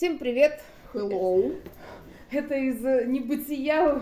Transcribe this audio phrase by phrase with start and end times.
[0.00, 0.62] Всем привет!
[0.94, 1.60] Hello!
[2.30, 4.00] Это из э, небытия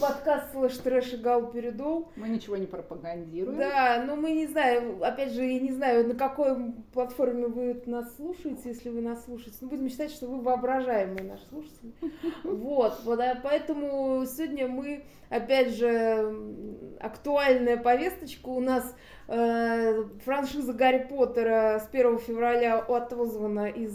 [0.00, 2.10] подкаст слэш трэш и гал передол.
[2.16, 3.56] Мы ничего не пропагандируем.
[3.56, 8.16] Да, но мы не знаем, опять же, я не знаю, на какой платформе вы нас
[8.16, 9.58] слушаете, если вы нас слушаете.
[9.60, 11.92] Ну, будем считать, что вы воображаемые наши слушатели.
[12.42, 16.34] Вот, вот, а поэтому сегодня мы, опять же,
[16.98, 18.92] актуальная повесточка у нас
[19.28, 23.94] франшиза Гарри Поттера с 1 февраля отозвана из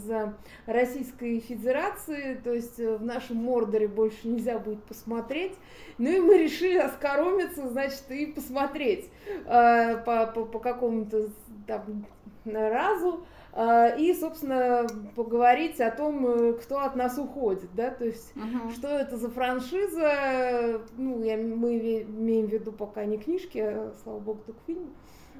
[0.66, 5.54] Российской Федерации, то есть э, в нашем Мордоре больше нельзя будет посмотреть.
[5.98, 9.10] Ну и мы решили оскоромиться, значит, и посмотреть
[9.46, 11.28] э, по, по, по какому-то
[11.66, 12.06] там
[12.44, 13.24] разу
[13.56, 18.74] и, собственно, поговорить о том, кто от нас уходит, да, то есть, uh-huh.
[18.74, 24.18] что это за франшиза, ну, я, мы имеем в виду пока не книжки, а, слава
[24.18, 24.88] богу, только фильмы,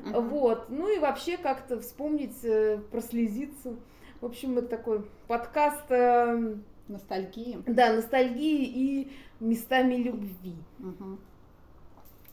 [0.02, 0.20] Uh-huh.
[0.28, 0.66] Вот.
[0.68, 3.76] Ну и вообще как-то вспомнить, э, прослезиться.
[4.20, 5.90] В общем, это такой подкаст...
[5.90, 6.56] Э,
[6.88, 7.62] ностальгии.
[7.66, 10.56] Да, ностальгии и местами любви.
[10.78, 11.18] Угу.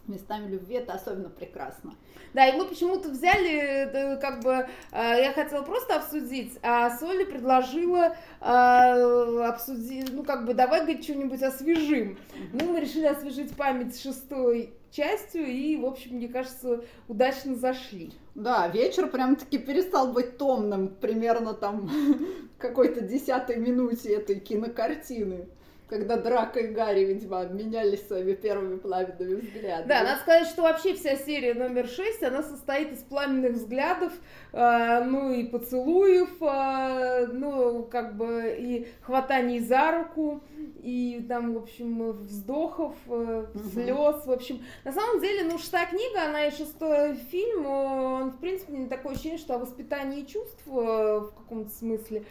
[0.08, 1.96] Местами любви это особенно прекрасно.
[2.34, 8.16] Да, и мы почему-то взяли, как бы, э, я хотела просто обсудить, а Соли предложила
[8.42, 12.18] обсудить, ну, как бы, давай, говорит, что-нибудь освежим.
[12.54, 18.14] Ну, мы решили освежить память шестой частью и, в общем, мне кажется, удачно зашли.
[18.36, 21.90] Да, вечер прям-таки перестал быть томным примерно там
[22.58, 25.48] какой-то десятой минуте этой кинокартины
[25.92, 29.90] когда Драка и Гарри, видимо, обменялись своими первыми пламенными взглядами.
[29.90, 34.14] Да, надо сказать, что вообще вся серия номер шесть, она состоит из пламенных взглядов,
[34.54, 40.42] э, ну и поцелуев, э, ну, как бы и хватаний за руку,
[40.82, 44.62] и там, в общем, вздохов, э, слез, в общем.
[44.86, 49.12] На самом деле, ну, шестая книга, она и шестой фильм, он, в принципе, не такое
[49.12, 52.24] ощущение, что о воспитании чувств э, в каком-то смысле.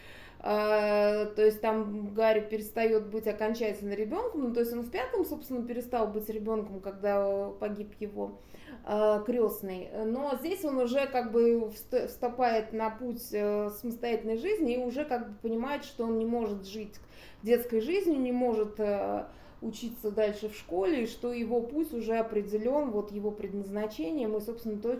[0.42, 5.66] То есть там Гарри перестает быть окончательно ребенком, ну, то есть он в пятом, собственно,
[5.66, 8.38] перестал быть ребенком, когда погиб его
[8.84, 9.90] а, крестный.
[10.06, 15.28] Но здесь он уже как бы вступает на путь э, самостоятельной жизни и уже как
[15.28, 16.94] бы понимает, что он не может жить
[17.42, 19.26] детской жизнью, не может э,
[19.60, 24.80] учиться дальше в школе, и что его путь уже определен вот его предназначением и, собственно,
[24.80, 24.98] то,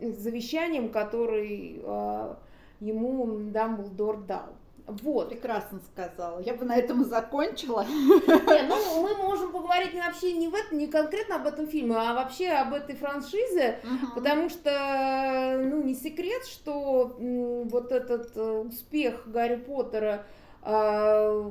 [0.00, 2.38] завещанием, который а,
[2.80, 4.54] ему Дамблдор дал.
[4.86, 5.30] Вот.
[5.30, 6.40] Прекрасно сказала.
[6.40, 7.84] Я бы на этом и закончила.
[7.86, 12.14] Не, ну, мы можем поговорить вообще не, в этом, не конкретно об этом фильме, а
[12.14, 14.14] вообще об этой франшизе, uh-huh.
[14.14, 20.26] потому что, ну, не секрет, что вот этот э, успех Гарри Поттера
[20.62, 21.50] э,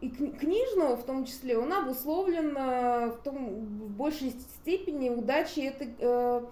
[0.00, 5.94] и книжного в том числе, он обусловлен э, в, том, в большей степени удачей этой
[5.98, 6.42] э,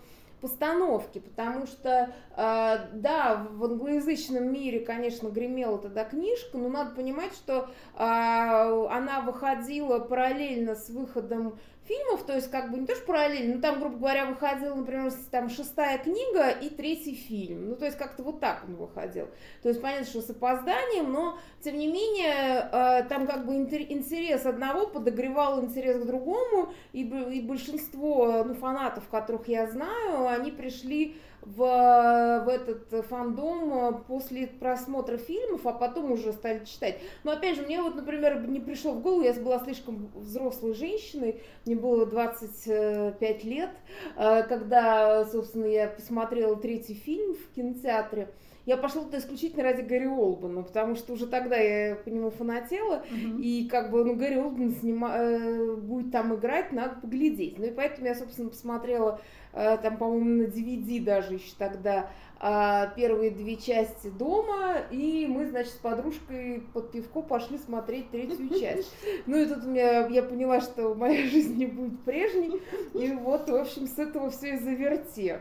[0.40, 7.32] постановки, потому что, э, да, в англоязычном мире, конечно, гремела тогда книжка, но надо понимать,
[7.34, 11.58] что э, она выходила параллельно с выходом
[11.90, 15.12] фильмов, то есть как бы не то, что параллельно, но там, грубо говоря, выходила, например,
[15.30, 17.70] там шестая книга и третий фильм.
[17.70, 19.28] Ну, то есть как-то вот так он выходил.
[19.62, 24.46] То есть понятно, что с опозданием, но тем не менее э, там как бы интерес
[24.46, 31.16] одного подогревал интерес к другому, и, и большинство ну, фанатов, которых я знаю, они пришли
[31.42, 36.98] в, в этот фандом после просмотра фильмов, а потом уже стали читать.
[37.24, 41.42] Но опять же, мне вот, например, не пришло в голову, я была слишком взрослой женщиной,
[41.64, 43.70] мне было 25 лет,
[44.16, 48.30] э, когда, собственно, я посмотрела третий фильм в кинотеатре.
[48.70, 53.02] Я пошла туда исключительно ради Гарри Олбана, потому что уже тогда я по нему фанатела,
[53.10, 53.40] uh-huh.
[53.40, 55.10] и как бы, ну, Гарри Олбан снима...
[55.12, 57.58] Э, будет там играть, надо поглядеть.
[57.58, 59.20] Ну и поэтому я, собственно, посмотрела
[59.52, 62.08] Э, там, по-моему, на DVD даже еще тогда
[62.38, 68.48] а, первые две части дома, и мы, значит, с подружкой под пивко пошли смотреть третью
[68.60, 68.94] часть.
[69.26, 72.62] Ну и тут у меня, я поняла, что моя жизнь не будет прежней,
[72.94, 75.40] и вот, в общем, с этого все и заверте.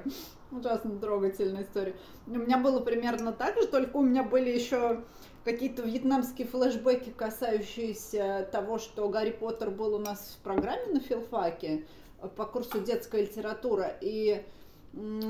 [0.52, 1.96] Ужасно трогательная история.
[2.26, 5.04] У меня было примерно так же, только у меня были еще
[5.46, 11.86] какие-то вьетнамские флешбеки, касающиеся того, что Гарри Поттер был у нас в программе на филфаке
[12.36, 13.96] по курсу детская литература.
[14.02, 14.44] И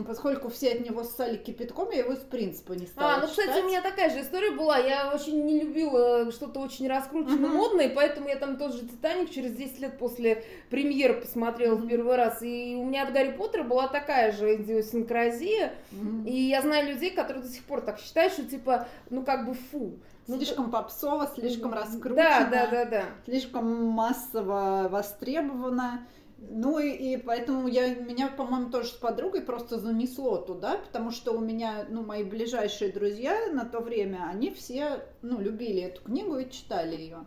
[0.08, 3.48] поскольку все от него ссали кипятком, я его из принципа не стала А, ну, читать.
[3.48, 4.78] кстати, у меня такая же история была.
[4.78, 7.54] Я очень не любила что-то очень раскручено uh-huh.
[7.54, 12.16] модное, поэтому я там тот же «Титаник» через 10 лет после премьеры посмотрела в первый
[12.16, 12.42] раз.
[12.42, 15.74] И у меня от «Гарри Поттера» была такая же идиосинкразия.
[15.92, 16.26] Uh-huh.
[16.26, 19.54] И я знаю людей, которые до сих пор так считают, что типа, ну как бы
[19.54, 20.00] фу.
[20.28, 22.16] Ну, слишком попсово, слишком раскручено.
[22.16, 23.04] Да, да, да, да.
[23.26, 26.06] Слишком массово востребовано.
[26.42, 31.34] Ну и, и поэтому я, меня, по-моему, тоже с подругой просто занесло туда, потому что
[31.34, 36.38] у меня, ну, мои ближайшие друзья на то время, они все, ну, любили эту книгу
[36.38, 37.26] и читали ее.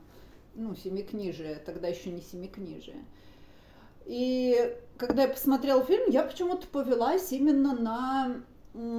[0.55, 3.05] Ну, семикнижие, тогда еще не семикнижие.
[4.06, 8.43] И когда я посмотрела фильм, я почему-то повелась именно на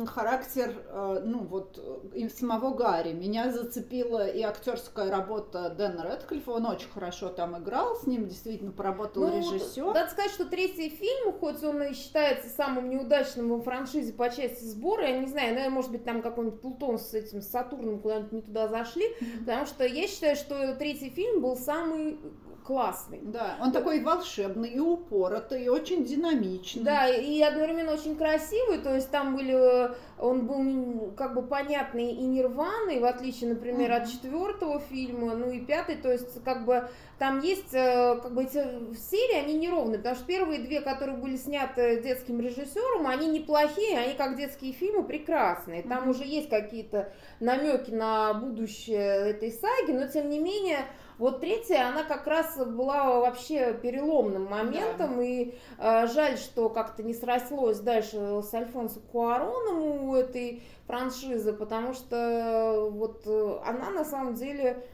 [0.05, 1.79] характер, э, ну вот,
[2.13, 3.13] и самого Гарри.
[3.13, 8.71] Меня зацепила и актерская работа Дэна Рэдклиффа, он очень хорошо там играл, с ним действительно
[8.71, 9.85] поработал ну, режиссер.
[9.85, 14.63] Надо сказать, что третий фильм, хоть он и считается самым неудачным в франшизе по части
[14.63, 18.31] сбора, я не знаю, наверное, может быть, там какой-нибудь Плутон с этим с Сатурном куда-нибудь
[18.31, 19.05] не туда зашли,
[19.39, 22.19] потому что я считаю, что третий фильм был самый
[22.63, 23.19] классный.
[23.21, 26.83] Да, он такой волшебный, и упоротый, и очень динамичный.
[26.83, 32.23] Да, и одновременно очень красивый, то есть там были, он был как бы понятный и
[32.23, 34.01] нерваный, в отличие, например, mm-hmm.
[34.01, 36.89] от четвертого фильма, ну и пятый, то есть как бы
[37.19, 41.37] там есть, э, как бы эти серии, они неровные, потому что первые две, которые были
[41.37, 46.09] сняты детским режиссером, они неплохие, они как детские фильмы прекрасные, там mm-hmm.
[46.09, 50.85] уже есть какие-то намеки на будущее этой саги, но тем не менее
[51.17, 55.23] вот третья, она как раз была вообще переломным моментом, да.
[55.23, 61.93] и э, жаль, что как-то не срослось дальше с Альфонсо Куароном у этой франшизы, потому
[61.93, 63.25] что вот
[63.65, 64.85] она на самом деле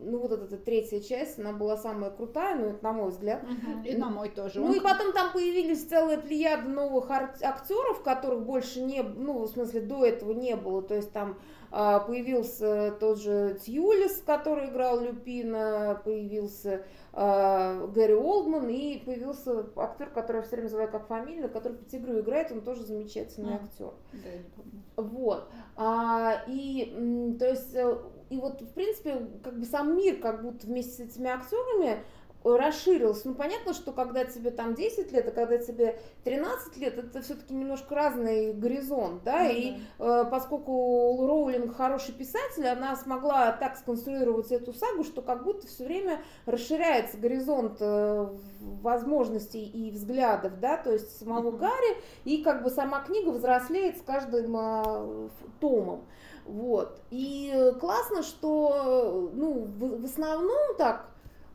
[0.00, 3.42] ну вот эта, третья часть, она была самая крутая, ну это на мой взгляд.
[3.42, 3.84] Угу.
[3.84, 4.60] И на мой тоже.
[4.60, 4.74] Ну Он...
[4.74, 10.04] и потом там появились целые плеяды новых актеров, которых больше не, ну в смысле до
[10.04, 11.38] этого не было, то есть там
[11.70, 20.36] появился тот же Тьюлис, который играл Люпина, появился а, Гэри Олдман и появился актер, который
[20.36, 23.92] я все время называю как фамилия, который по тигру играет, он тоже замечательный а, актер.
[24.12, 24.82] Да, я не помню.
[24.96, 25.48] Вот.
[25.76, 27.98] А, и то есть э,
[28.30, 32.04] и вот в принципе как бы сам мир как будто вместе с этими актерами
[32.44, 33.28] расширился.
[33.28, 37.52] Ну, понятно, что когда тебе там 10 лет, а когда тебе 13 лет, это все-таки
[37.52, 39.54] немножко разный горизонт, да, mm-hmm.
[39.54, 45.66] и э, поскольку Роулинг хороший писатель, она смогла так сконструировать эту сагу, что как будто
[45.66, 48.28] все время расширяется горизонт э,
[48.60, 51.58] возможностей и взглядов, да, то есть самого mm-hmm.
[51.58, 55.28] Гарри, и как бы сама книга взрослеет с каждым э,
[55.60, 56.04] томом.
[56.44, 57.02] Вот.
[57.10, 61.10] И классно, что, ну, в, в основном так,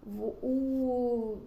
[0.06, 1.38] у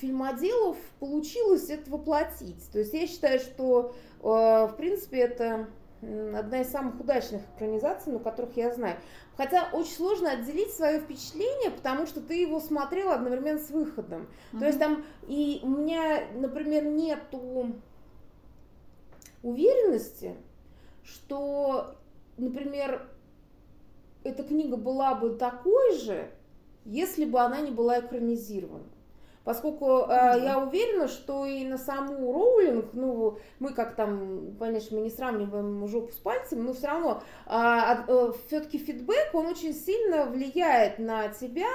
[0.00, 2.70] фильмоделов получилось это воплотить.
[2.72, 5.68] То есть я считаю, что э, в принципе это
[6.02, 8.96] одна из самых удачных экранизаций, ну, которых я знаю.
[9.36, 14.28] Хотя очень сложно отделить свое впечатление, потому что ты его смотрел одновременно с выходом.
[14.52, 14.58] Mm-hmm.
[14.58, 17.74] То есть там и у меня, например, нету
[19.42, 20.36] уверенности,
[21.04, 21.94] что,
[22.38, 23.06] например,
[24.24, 26.30] эта книга была бы такой же,
[26.90, 28.84] если бы она не была экранизирована.
[29.42, 30.36] Поскольку mm-hmm.
[30.36, 35.10] э, я уверена, что и на саму Роулинг, ну, мы как там, конечно, мы не
[35.10, 37.52] сравниваем жопу с пальцем, но все равно э,
[38.06, 41.68] э, все-таки фидбэк, он очень сильно влияет на тебя,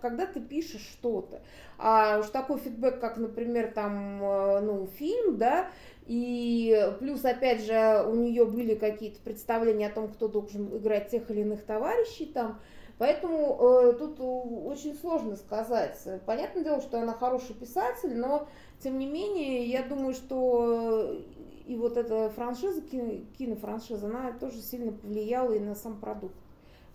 [0.00, 1.42] когда ты пишешь что-то.
[1.78, 5.68] А уж такой фидбэк, как, например, там, э, ну, фильм, да,
[6.06, 11.30] и плюс, опять же, у нее были какие-то представления о том, кто должен играть тех
[11.30, 12.60] или иных товарищей там,
[12.98, 15.98] Поэтому э, тут очень сложно сказать.
[16.24, 18.48] Понятное дело, что она хороший писатель, но
[18.80, 21.22] тем не менее, я думаю, что
[21.66, 26.36] и вот эта франшиза, кино, кинофраншиза, она тоже сильно повлияла и на сам продукт.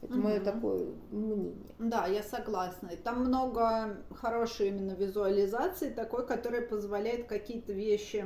[0.02, 0.22] Это угу.
[0.22, 1.54] мое такое мнение.
[1.78, 2.88] Да, я согласна.
[2.88, 8.26] И там много хорошей именно визуализации, такой, которая позволяет какие-то вещи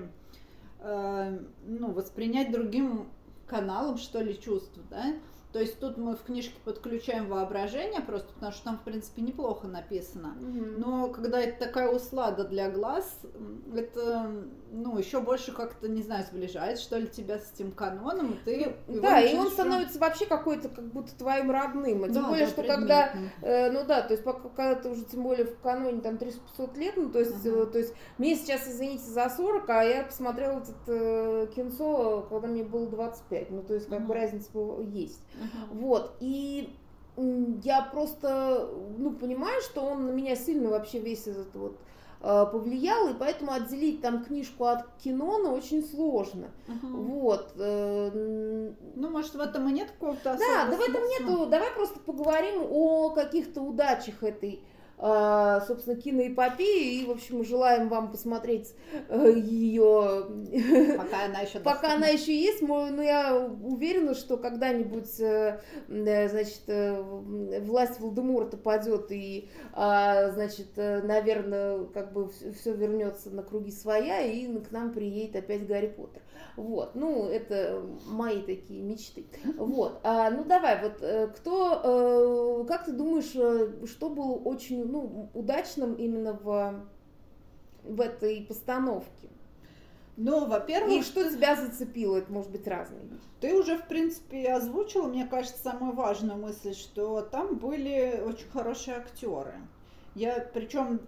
[0.79, 3.09] э, ну, воспринять другим
[3.47, 5.15] каналом, что ли, чувств, да.
[5.55, 9.67] То есть тут мы в книжке подключаем воображение просто, потому что там, в принципе, неплохо
[9.67, 10.35] написано.
[10.37, 10.65] Угу.
[10.79, 13.21] Но когда это такая услада для глаз,
[13.73, 14.33] это,
[14.73, 18.75] ну, еще больше как-то, не знаю, сближает, что ли, тебя с этим каноном, и ты...
[18.89, 22.03] Ну, да, и он становится вообще какой-то, как будто твоим родным.
[22.03, 24.89] А тем да, более, да, что когда, э, ну да, то есть пока, когда ты
[24.89, 27.63] уже, тем более, в каноне там 300 лет, ну, то есть, uh-huh.
[27.63, 32.49] э, то есть мне сейчас, извините, за 40, а я посмотрела это э, кинцо, когда
[32.49, 33.51] мне было 25.
[33.51, 34.05] Ну, то есть, как uh-huh.
[34.05, 34.49] бы разница
[34.81, 35.21] есть.
[35.45, 35.79] Uh-huh.
[35.79, 36.73] Вот, и
[37.63, 41.77] я просто, ну, понимаю, что он на меня сильно вообще весь этот вот
[42.21, 46.47] э, повлиял, и поэтому отделить там книжку от кино, ну, очень сложно.
[46.67, 46.87] Uh-huh.
[46.91, 47.53] Вот.
[47.57, 51.45] Э, ну, может, в этом и нет какого-то Да, да в этом нету.
[51.45, 58.11] Давай просто поговорим о каких-то удачах этой а, собственно, киноэпопеи, и, в общем, желаем вам
[58.11, 58.73] посмотреть
[59.09, 60.25] э, ее...
[60.97, 67.01] Пока она еще Пока она еще есть, но я уверена, что когда-нибудь, э, значит, э,
[67.61, 74.47] власть Волдеморта падет, и, а, значит, наверное, как бы все вернется на круги своя, и
[74.59, 76.21] к нам приедет опять Гарри Поттер.
[76.55, 79.25] Вот, ну, это мои такие мечты.
[79.57, 86.33] Вот, а, ну давай, вот кто, как ты думаешь, что было очень ну, удачным именно
[86.33, 86.85] в,
[87.83, 89.29] в этой постановке?
[90.17, 90.93] Ну, во-первых...
[90.93, 91.35] И что ты...
[91.35, 92.17] тебя зацепило?
[92.17, 93.01] Это может быть разные
[93.41, 98.97] Ты уже, в принципе, озвучила, мне кажется, самую важную мысль, что там были очень хорошие
[98.97, 99.55] актеры.
[100.15, 101.01] Я причем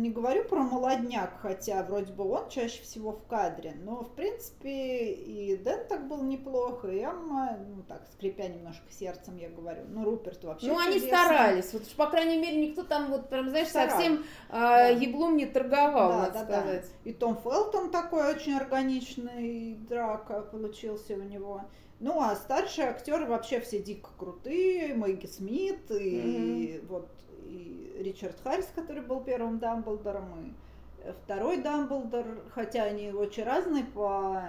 [0.00, 5.12] не говорю про молодняк, хотя вроде бы он чаще всего в кадре, но в принципе
[5.12, 10.02] и Дэн так был неплохо, и Эмма, ну так, скрипя немножко сердцем, я говорю, ну
[10.02, 11.00] Руперт вообще Ну чудесный.
[11.00, 13.90] они старались, вот по крайней мере никто там вот прям, знаешь, Старал.
[13.90, 14.92] совсем да.
[14.92, 16.86] э, еблом не торговал, да, надо да, сказать.
[17.04, 17.10] Да.
[17.10, 21.64] И Том Фелтон такой очень органичный драка получился у него.
[22.00, 26.86] Ну, а старшие актеры вообще все дико крутые, Мэгги Смит и mm-hmm.
[26.86, 27.10] вот
[27.48, 34.42] и Ричард Харрис, который был первым Дамблдором, и второй Дамблдор, хотя они очень разные по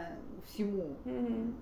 [0.46, 1.54] всему, mm-hmm.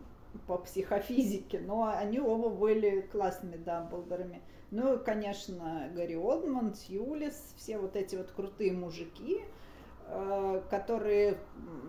[0.47, 4.41] по психофизике, но они оба были классными Дамблдорами.
[4.71, 9.41] Ну и, конечно, Гарри Олдман, Сьюлис, все вот эти вот крутые мужики,
[10.07, 11.37] э, которые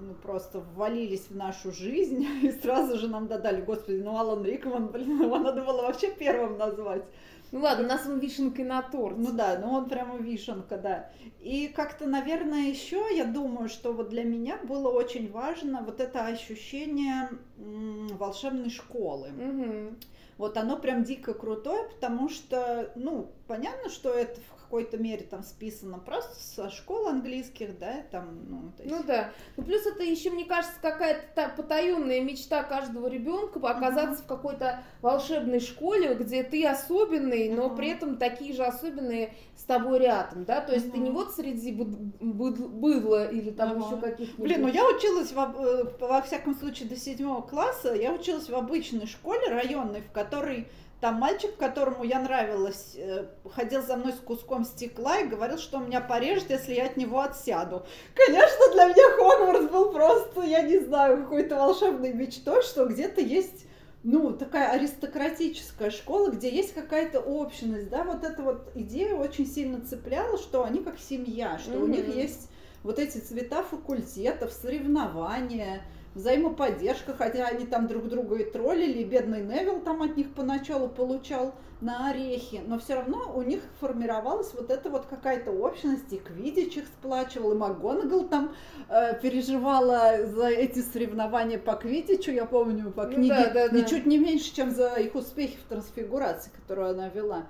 [0.00, 4.88] ну, просто ввалились в нашу жизнь и сразу же нам додали, господи, ну Алан Рикман,
[4.88, 7.04] блин, его надо было вообще первым назвать.
[7.50, 9.16] Ну ладно, у нас он вишенкой на торт.
[9.16, 11.10] Ну да, ну он прямо вишенка, да.
[11.40, 16.26] И как-то, наверное, еще я думаю, что вот для меня было очень важно вот это
[16.26, 19.28] ощущение волшебной школы.
[19.30, 19.96] Угу.
[20.36, 25.42] Вот оно прям дико крутое, потому что, ну, понятно, что это в какой-то мере там
[25.42, 28.94] списано просто со школ английских, да, там, ну, то есть...
[28.94, 29.30] Ну да.
[29.56, 34.26] Ну плюс это еще, мне кажется, какая-то потаенная мечта каждого ребенка оказаться uh-huh.
[34.26, 37.76] в какой-то волшебной школе, где ты особенный, но uh-huh.
[37.76, 40.92] при этом такие же особенные с тобой рядом, да, то есть uh-huh.
[40.92, 43.86] ты не вот среди быдла или там uh-huh.
[43.86, 44.44] еще каких-нибудь...
[44.44, 48.54] Блин, ну я училась, во, э, во всяком случае, до седьмого класса, я училась в
[48.54, 50.68] обычной школе районной, в которой
[51.00, 55.78] там мальчик, которому я нравилась, э, ходил за мной с куском стекла и говорил, что
[55.78, 57.84] меня порежет, если я от него отсяду.
[58.14, 63.66] Конечно, для меня Хогвартс был просто, я не знаю, какой-то волшебной мечтой, что где-то есть
[64.04, 69.84] ну, такая аристократическая школа, где есть какая-то общность, да, вот эта вот идея очень сильно
[69.84, 71.82] цепляла, что они как семья, что mm-hmm.
[71.82, 72.48] у них есть
[72.82, 75.82] вот эти цвета факультетов, соревнования,
[76.18, 80.88] взаимоподдержка, хотя они там друг друга и троллили, и бедный Невил там от них поначалу
[80.88, 86.18] получал на орехи, но все равно у них формировалась вот эта вот какая-то общность, и
[86.18, 88.52] Квидич их сплачивал, и МакГонагал там
[88.88, 93.68] э, переживала за эти соревнования по Квидичу, я помню по ну книге, ну, да, да,
[93.68, 93.78] да.
[93.78, 97.46] ничуть не меньше, чем за их успехи в трансфигурации, которую она вела.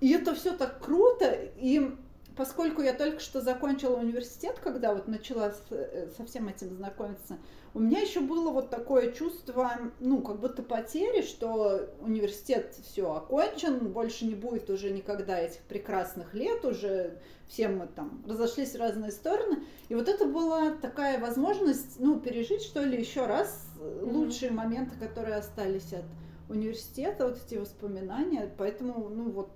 [0.00, 1.94] И это все так круто, и
[2.38, 7.36] поскольку я только что закончила университет, когда вот начала с, э, со всем этим знакомиться,
[7.74, 13.92] у меня еще было вот такое чувство, ну, как будто потери, что университет все окончен,
[13.92, 19.10] больше не будет уже никогда этих прекрасных лет, уже все мы там разошлись в разные
[19.10, 19.64] стороны.
[19.88, 23.66] И вот это была такая возможность, ну, пережить, что ли, еще раз
[24.02, 24.54] лучшие mm-hmm.
[24.54, 26.04] моменты, которые остались от
[26.48, 28.52] университета, вот эти воспоминания.
[28.56, 29.50] Поэтому, ну, вот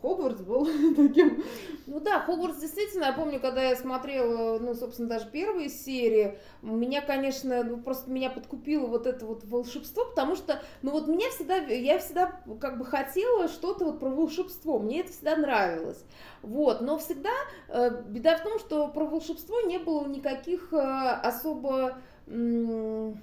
[0.00, 1.42] Хогвартс был таким.
[1.86, 7.00] Ну да, Хогвартс действительно, я помню, когда я смотрела, ну, собственно, даже первые серии, меня,
[7.00, 11.56] конечно, ну, просто меня подкупило вот это вот волшебство, потому что, ну, вот меня всегда,
[11.56, 16.04] я всегда как бы хотела что-то вот про волшебство, мне это всегда нравилось.
[16.42, 17.32] Вот, но всегда
[17.68, 21.98] э, беда в том, что про волшебство не было никаких э, особо...
[22.26, 23.20] М-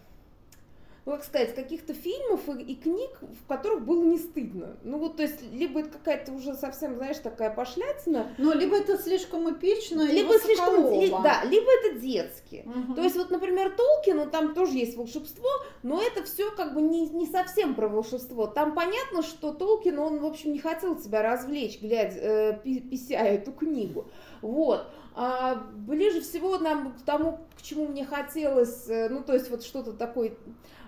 [1.06, 4.78] ну, как сказать, каких-то фильмов и, и книг, в которых было не стыдно.
[4.84, 8.34] Ну, вот, то есть, либо это какая-то уже совсем, знаешь, такая пошлятина.
[8.38, 12.66] Ну, либо это слишком эпично, либо слишком, ли, да, либо это детски.
[12.66, 12.96] Угу.
[12.96, 15.50] То есть, вот, например, Толкин, ну, там тоже есть волшебство,
[15.82, 18.48] но это все как бы не, не совсем про волшебство.
[18.48, 23.52] Там понятно, что Толкин, он, в общем, не хотел себя развлечь, глядя, э, писая эту
[23.52, 24.10] книгу.
[24.42, 24.88] Вот.
[25.16, 29.64] А ближе всего нам к тому, к чему мне хотелось, э, ну, то есть, вот
[29.64, 30.34] что-то такое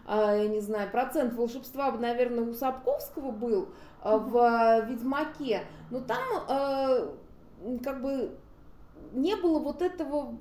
[0.08, 3.70] я не знаю, процент волшебства, наверное, у Сапковского был
[4.02, 6.22] а, в а, Ведьмаке, но там
[7.84, 8.38] как бы
[9.14, 10.38] не было вот этого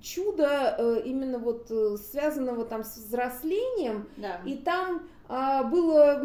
[0.00, 4.40] чуда именно вот э, связанного там с взрослением, да.
[4.44, 6.20] и там а, было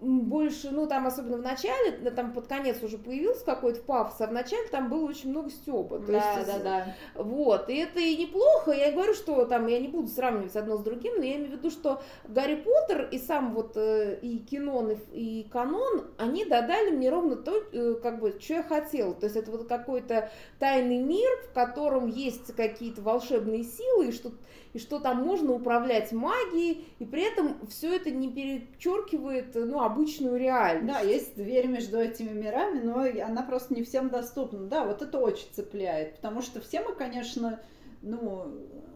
[0.00, 4.32] больше, ну там особенно в начале, там под конец уже появился какой-то пафос, а в
[4.32, 5.98] начале там было очень много стёба.
[6.00, 6.94] Да, есть, да, да.
[7.14, 10.82] Вот, и это и неплохо, я говорю, что там я не буду сравнивать одно с
[10.82, 14.98] другим, но я имею в виду, что Гарри Поттер и сам вот э, и кинон,
[15.12, 19.14] и канон, они додали мне ровно то, э, как бы, что я хотела.
[19.14, 24.32] То есть это вот какой-то тайный мир, в котором есть какие-то волшебные силы, и что
[24.72, 30.38] и что там можно управлять магией, и при этом все это не перечеркивает ну, обычную
[30.38, 30.86] реальность.
[30.86, 34.66] Да, есть дверь между этими мирами, но она просто не всем доступна.
[34.66, 37.60] Да, вот это очень цепляет, потому что все мы, конечно,
[38.02, 38.46] ну,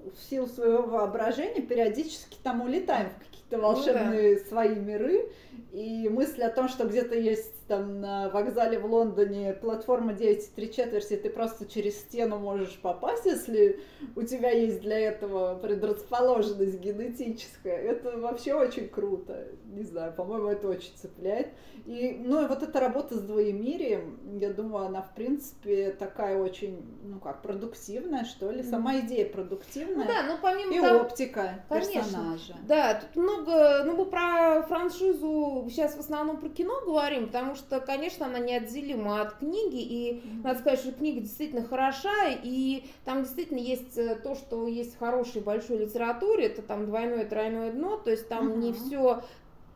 [0.05, 4.49] в силу своего воображения периодически там улетаем в какие-то волшебные ну, да.
[4.49, 5.31] свои миры,
[5.73, 11.17] и мысль о том, что где-то есть там на вокзале в Лондоне платформа 9,3 четверти,
[11.17, 13.81] ты просто через стену можешь попасть, если
[14.17, 17.77] у тебя есть для этого предрасположенность генетическая.
[17.77, 19.49] Это вообще очень круто.
[19.67, 21.49] Не знаю, по-моему, это очень цепляет.
[21.87, 26.83] И, ну, и вот эта работа с двоемирием, я думаю, она, в принципе, такая очень,
[27.05, 28.63] ну, как, продуктивная, что ли.
[28.63, 30.07] Сама идея продуктивная.
[30.07, 32.57] Ну, да, ну, помимо И того, оптика конечно, персонажа.
[32.67, 37.81] Да, тут много, ну, мы про франшизу сейчас в основном про кино говорим, потому что,
[37.81, 43.59] конечно, она неотделима от книги, и надо сказать, что книга действительно хороша, и там действительно
[43.59, 48.11] есть э, то, что есть в хорошей большой литературе, это там двойное, тройное дно, то
[48.11, 48.59] есть там mm-hmm.
[48.59, 49.23] не все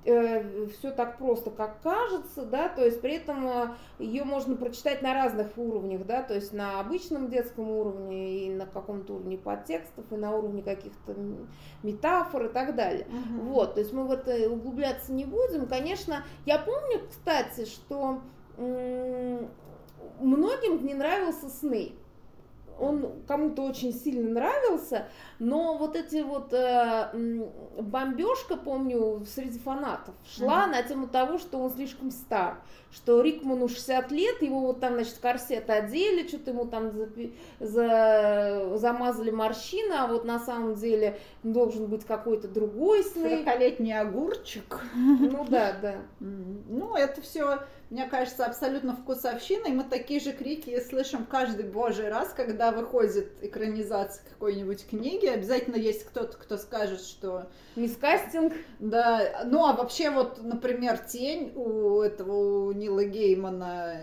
[0.05, 5.13] все так просто, как кажется, да, то есть при этом э, ее можно прочитать на
[5.13, 10.17] разных уровнях, да, то есть на обычном детском уровне и на каком-то уровне подтекстов, и
[10.17, 11.15] на уровне каких-то
[11.83, 13.07] метафор и так далее.
[13.07, 13.49] Угу.
[13.51, 15.67] Вот, то есть мы в это углубляться не будем.
[15.67, 18.21] Конечно, я помню, кстати, что
[20.21, 21.97] многим не нравился Снейп
[22.79, 25.07] он кому-то очень сильно нравился,
[25.39, 27.11] но вот эти вот э,
[27.81, 30.71] бомбежка, помню, среди фанатов шла mm-hmm.
[30.71, 35.19] на тему того, что он слишком стар, что Рикману 60 лет, его вот там, значит,
[35.19, 37.09] корсет одели, что-то ему там за,
[37.61, 43.47] за, замазали морщины, а вот на самом деле должен быть какой-то другой Снейп.
[43.47, 44.81] 40-летний огурчик.
[44.95, 45.97] Ну да, да.
[46.21, 52.09] Ну, это все мне кажется, абсолютно вкусовщина, и мы такие же крики слышим каждый божий
[52.09, 57.49] раз, когда выходит экранизация какой-нибудь книги, обязательно есть кто-то, кто скажет, что...
[57.77, 58.53] Мискастинг.
[58.79, 63.95] Да, ну а вообще вот, например, «Тень» у этого, у Нила Геймана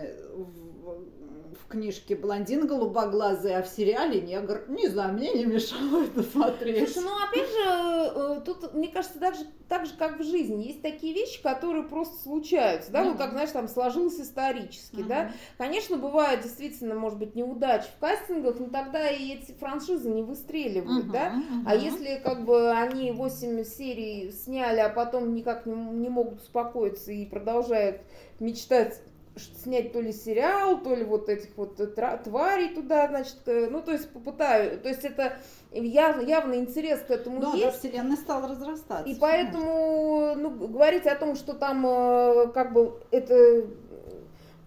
[1.54, 4.64] в книжке блондин голубоглазый, а в сериале негр.
[4.68, 6.92] Не знаю, мне не мешало это смотреть.
[6.92, 10.64] Слушай, ну опять же, э, тут, мне кажется, так же, так же, как в жизни,
[10.64, 13.12] есть такие вещи, которые просто случаются, да, mm-hmm.
[13.12, 15.08] ну, как, знаешь, там, сложилось исторически, mm-hmm.
[15.08, 15.32] да.
[15.58, 21.06] Конечно, бывают действительно, может быть, неудачи в кастингах, но тогда и эти франшизы не выстреливают,
[21.06, 21.12] mm-hmm.
[21.12, 21.32] да.
[21.32, 21.62] Mm-hmm.
[21.66, 27.12] А если, как бы, они 8 серий сняли, а потом никак не, не могут успокоиться
[27.12, 28.00] и продолжают
[28.40, 29.00] мечтать
[29.36, 31.76] снять то ли сериал, то ли вот этих вот
[32.24, 35.36] тварей туда, значит, э, ну, то есть попытаю, то есть это
[35.72, 37.64] явно, явно интерес к этому да, есть.
[37.64, 39.10] Да, вселенная стала разрастаться.
[39.10, 43.66] И поэтому, ну, говорить о том, что там, э, как бы, это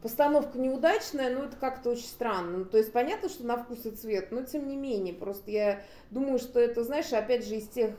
[0.02, 2.60] постановка неудачная, ну, это как-то очень странно.
[2.60, 5.82] Ну, то есть понятно, что на вкус и цвет, но тем не менее, просто я
[6.12, 7.92] думаю, что это, знаешь, опять же, из тех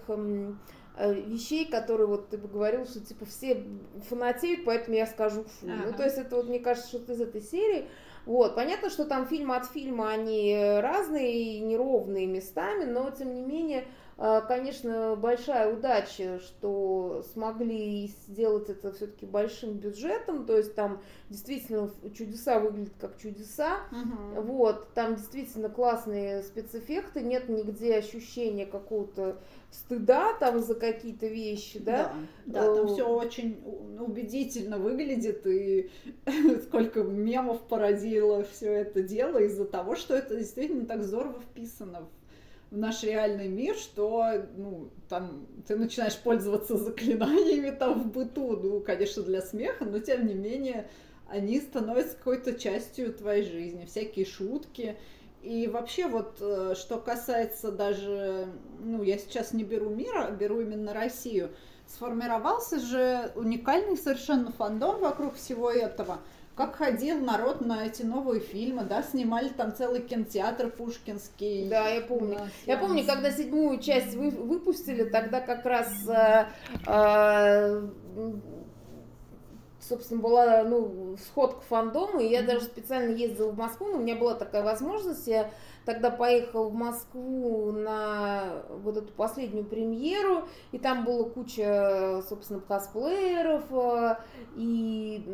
[0.98, 3.64] вещей, которые вот ты бы говорил, что типа все
[4.08, 5.66] фанатеют, поэтому я скажу фу.
[5.66, 5.86] Ага.
[5.86, 7.88] Ну, то есть это вот, мне кажется, что-то из этой серии.
[8.26, 13.42] Вот, понятно, что там фильм от фильма, они разные и неровные местами, но тем не
[13.42, 13.84] менее, э,
[14.46, 22.58] конечно, большая удача, что смогли сделать это все-таки большим бюджетом, то есть там действительно чудеса
[22.58, 24.42] выглядят как чудеса, угу.
[24.42, 29.38] вот, там действительно классные спецэффекты, нет нигде ощущения какого-то
[29.70, 32.12] стыда там за какие-то вещи, да?
[32.44, 33.58] Да, да там все очень
[33.98, 35.90] убедительно выглядит, и
[36.64, 42.19] сколько мемов породило все это дело из-за того, что это действительно так здорово вписано в
[42.70, 49.22] наш реальный мир, что, ну, там, ты начинаешь пользоваться заклинаниями там в быту, ну, конечно,
[49.22, 50.88] для смеха, но тем не менее,
[51.28, 54.96] они становятся какой-то частью твоей жизни, всякие шутки,
[55.42, 58.46] и вообще вот, э, что касается даже,
[58.78, 61.50] ну, я сейчас не беру мира, беру именно Россию,
[61.86, 66.20] сформировался же уникальный совершенно фандом вокруг всего этого.
[66.56, 71.68] Как ходил народ на эти новые фильмы, да, снимали там целый кинотеатр пушкинский.
[71.68, 72.38] Да, я помню.
[72.66, 76.46] Я помню, когда седьмую часть вы, выпустили, тогда как раз э,
[76.86, 77.88] э,
[79.80, 84.34] собственно, была, ну, сходка фандома, и я даже специально ездила в Москву, у меня была
[84.34, 85.50] такая возможность, я
[85.84, 93.64] тогда поехала в Москву на вот эту последнюю премьеру, и там была куча, собственно, косплееров,
[93.72, 94.16] э,
[94.56, 95.24] и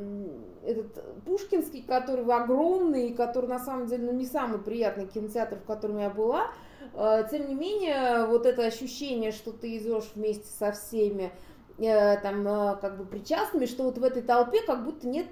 [0.64, 5.98] этот Пушкинский, который огромный, который на самом деле ну, не самый приятный кинотеатр, в котором
[5.98, 6.50] я была,
[6.94, 11.32] э, тем не менее, вот это ощущение, что ты идешь вместе со всеми,
[11.78, 12.44] э, там,
[12.80, 15.26] как бы причастными, что вот в этой толпе как будто нет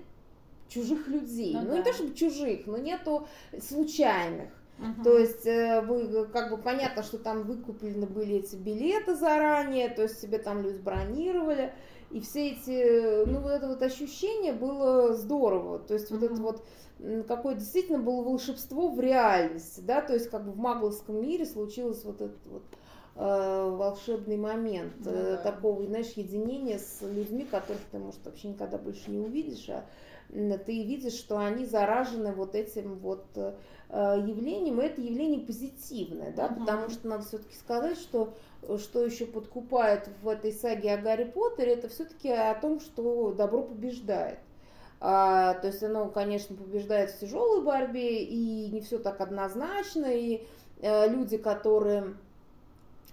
[0.68, 1.54] чужих людей.
[1.54, 1.76] Ну, ну да.
[1.76, 3.26] не то чтобы чужих, но нету
[3.61, 4.50] случайных.
[4.78, 5.04] Угу.
[5.04, 10.02] То есть э, вы, как бы понятно, что там выкуплены были эти билеты заранее, то
[10.02, 11.72] есть себе там люди бронировали,
[12.11, 16.18] и все эти, ну вот это вот ощущение было здорово, то есть угу.
[16.18, 16.64] вот это вот
[17.28, 22.04] какое действительно было волшебство в реальности, да, то есть как бы в магловском мире случилось
[22.04, 22.76] вот этот вот э,
[23.14, 25.53] волшебный момент ну, э, да.
[25.53, 29.85] такого, знаешь, единения с людьми, которых ты, может, вообще никогда больше не увидишь, а
[30.31, 33.55] ты видишь, что они заражены вот этим вот э,
[33.90, 36.59] явлением, и это явление позитивное, да, uh-huh.
[36.59, 38.35] потому что надо все-таки сказать, что
[38.79, 43.62] что еще подкупает в этой саге о Гарри Поттере, это все-таки о том, что добро
[43.62, 44.38] побеждает.
[45.00, 50.46] А, то есть оно, конечно, побеждает в тяжелой борьбе, и не все так однозначно, и
[50.81, 52.14] э, люди, которые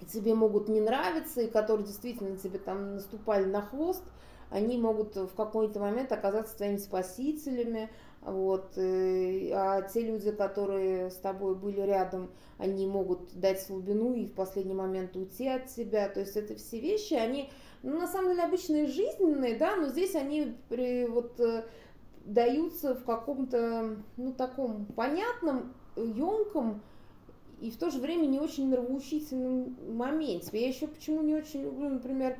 [0.06, 4.04] тебе могут не нравиться, и которые действительно тебе там наступали на хвост,
[4.50, 7.90] они могут в какой-то момент оказаться твоими спасителями,
[8.22, 14.28] вот, э, а те люди, которые с тобой были рядом, они могут дать слабину и
[14.28, 17.50] в последний момент уйти от тебя, то есть это все вещи, они,
[17.82, 21.66] ну, на самом деле, обычные жизненные, да, но здесь они при, вот, э,
[22.26, 26.82] даются в каком-то, ну, таком понятном, емком,
[27.62, 30.50] и в то же время не очень нравоучительном моменте.
[30.52, 32.38] Я еще почему не очень люблю, например,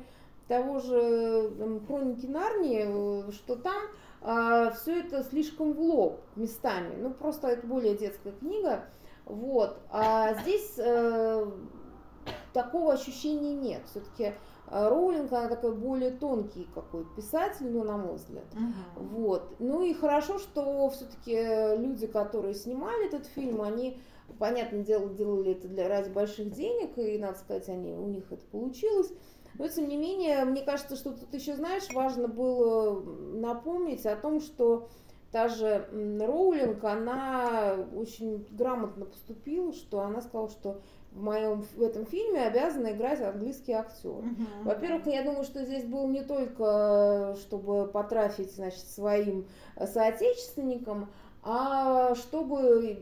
[0.48, 3.82] того же там, Хроники Нарнии, э, что там
[4.20, 6.96] а, все это слишком в лоб местами.
[7.00, 8.84] Ну, просто это более детская книга.
[9.24, 9.78] Вот.
[9.90, 11.46] А здесь э,
[12.52, 13.82] такого ощущения нет.
[13.90, 18.46] Все-таки э, Роулинг, она такой более тонкий какой писатель, ну, на мой взгляд.
[18.52, 19.02] Uh-huh.
[19.02, 19.54] Вот.
[19.60, 24.00] Ну и хорошо, что все-таки люди, которые снимали этот фильм, они,
[24.38, 28.44] понятное дело, делали это для ради больших денег, и, надо сказать, они, у них это
[28.46, 29.12] получилось.
[29.58, 34.40] Но, тем не менее, мне кажется, что тут еще, знаешь, важно было напомнить о том,
[34.40, 34.88] что
[35.30, 42.06] та же Роулинг, она очень грамотно поступила, что она сказала, что в моем в этом
[42.06, 44.10] фильме обязаны играть английский актер.
[44.10, 44.64] Uh-huh.
[44.64, 49.46] Во-первых, я думаю, что здесь был не только чтобы потрафить, значит, своим
[49.78, 51.10] соотечественникам,
[51.42, 52.92] а чтобы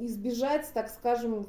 [0.00, 1.46] избежать, так скажем,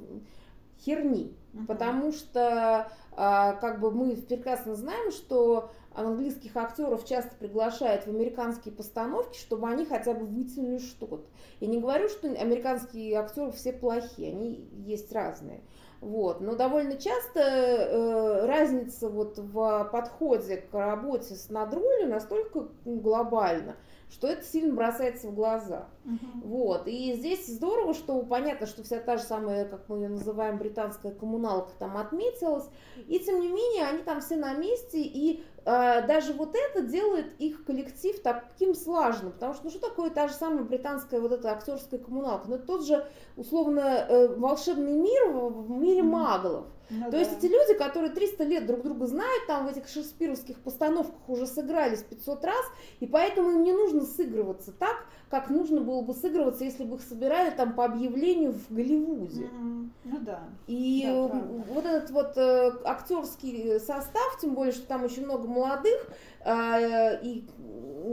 [0.79, 1.36] херни.
[1.53, 1.65] Uh-huh.
[1.67, 8.73] Потому что а, как бы мы прекрасно знаем, что английских актеров часто приглашают в американские
[8.73, 11.25] постановки, чтобы они хотя бы вытянули что-то.
[11.62, 15.62] Я не говорю, что американские актеры все плохие, они есть разные.
[16.01, 16.41] Вот.
[16.41, 23.77] Но довольно часто э, разница вот в подходе к работе с надролью настолько глобальна,
[24.09, 25.87] что это сильно бросается в глаза.
[26.05, 26.41] Uh-huh.
[26.43, 26.87] Вот.
[26.87, 31.11] И здесь здорово, что понятно, что вся та же самая, как мы ее называем, британская
[31.11, 32.65] коммуналка там отметилась.
[33.07, 37.39] И тем не менее, они там все на месте, и э, даже вот это делает
[37.39, 39.33] их коллектив таким слаженным.
[39.33, 42.47] Потому что ну что такое та же самая британская вот эта актерская коммуналка?
[42.47, 46.03] Ну это тот же, условно, э, волшебный мир в, в мире uh-huh.
[46.03, 46.65] маглов.
[46.89, 47.19] Ну, То да.
[47.19, 51.48] есть эти люди, которые 300 лет друг друга знают, там в этих шекспировских постановках уже
[51.48, 52.65] сыгрались 500 раз,
[53.00, 57.02] и поэтому им не нужно сыгрываться так, как нужно было бы сыгрываться, если бы их
[57.02, 59.45] собирали там по объявлению в Голливуде.
[59.45, 59.89] Mm-hmm.
[60.06, 60.43] Ну да.
[60.67, 61.43] И да,
[61.74, 66.08] вот этот вот э, актерский состав, тем более, что там очень много молодых,
[66.45, 67.45] э, и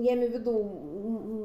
[0.00, 0.91] я имею в виду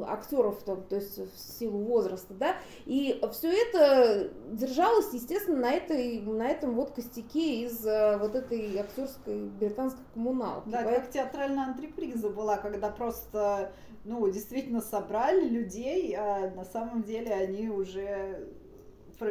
[0.08, 6.22] актеров, там, то есть в силу возраста, да, и все это держалось, естественно, на, этой,
[6.22, 10.70] на этом вот костяке из э, вот этой актерской британской коммуналки.
[10.70, 10.96] Да, Поэтому...
[10.96, 13.72] как театральная антреприза была, когда просто,
[14.04, 18.48] ну, действительно собрали людей, а на самом деле они уже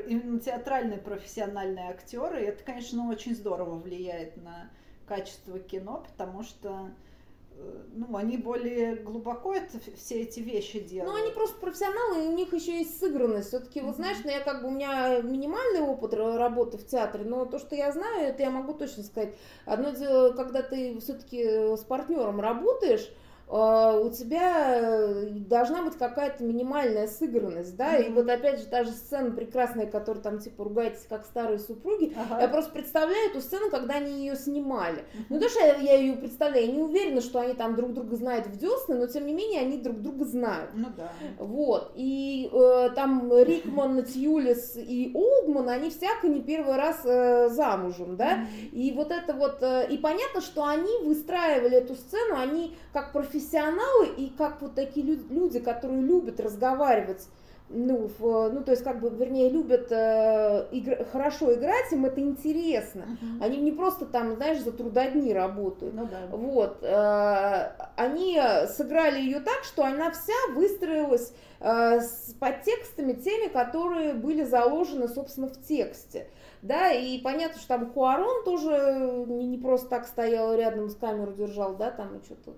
[0.09, 4.71] именно театральные профессиональные актеры, и это, конечно, очень здорово влияет на
[5.07, 6.91] качество кино, потому что
[7.97, 11.14] ну, они более глубоко это, все эти вещи делают.
[11.14, 13.49] Ну, они просто профессионалы, и у них еще есть сыгранность.
[13.49, 17.47] Все-таки, вот знаешь, ну, я как бы, у меня минимальный опыт работы в театре, но
[17.47, 19.35] то, что я знаю, это я могу точно сказать.
[19.64, 25.07] Одно дело, когда ты все-таки с партнером работаешь, э, у тебя
[25.49, 28.09] должна быть какая-то минимальная сыгранность, да, mm-hmm.
[28.09, 32.13] и вот опять же та же сцена прекрасная, которая там типа ругаетесь как старые супруги,
[32.17, 32.43] ага.
[32.43, 34.99] я просто представляю эту сцену, когда они ее снимали.
[34.99, 35.27] Mm-hmm.
[35.29, 38.17] Ну, то, что я, я ее представляю, я не уверена, что они там друг друга
[38.17, 40.71] знают в десны, но тем не менее они друг друга знают.
[40.75, 41.13] Ну да.
[41.39, 48.17] Вот, и э, там Рикман, Тьюлис и Олдман, они всяко не первый раз э, замужем,
[48.17, 48.71] да, mm-hmm.
[48.73, 53.36] и вот это вот, э, и понятно, что они выстраивали эту сцену, они как профессионалы
[54.16, 57.27] и как вот такие люди, которые любят разговаривать
[57.68, 62.20] ну, в, ну, то есть, как бы, вернее, любят э, игр, хорошо играть, им это
[62.20, 63.03] интересно.
[63.03, 63.44] Uh-huh.
[63.44, 65.94] Они не просто там, знаешь, за трудодни работают.
[65.94, 66.37] Ну, да.
[66.37, 66.79] Вот.
[66.83, 75.09] Э, они сыграли ее так, что она вся выстроилась с подтекстами теми, которые были заложены,
[75.09, 76.29] собственно, в тексте
[76.62, 81.33] да, и понятно, что там Куарон тоже не, не просто так стоял рядом с камеру
[81.33, 82.55] держал, да, там и что-то,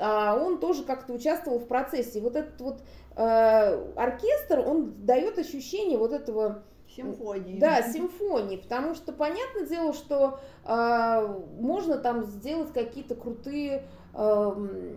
[0.00, 2.18] а он тоже как-то участвовал в процессе.
[2.18, 2.82] И вот этот вот
[3.16, 7.60] э, оркестр, он дает ощущение вот этого Симфонии.
[7.60, 14.94] Да, симфонии, потому что понятное дело, что э, можно там сделать какие-то крутые э,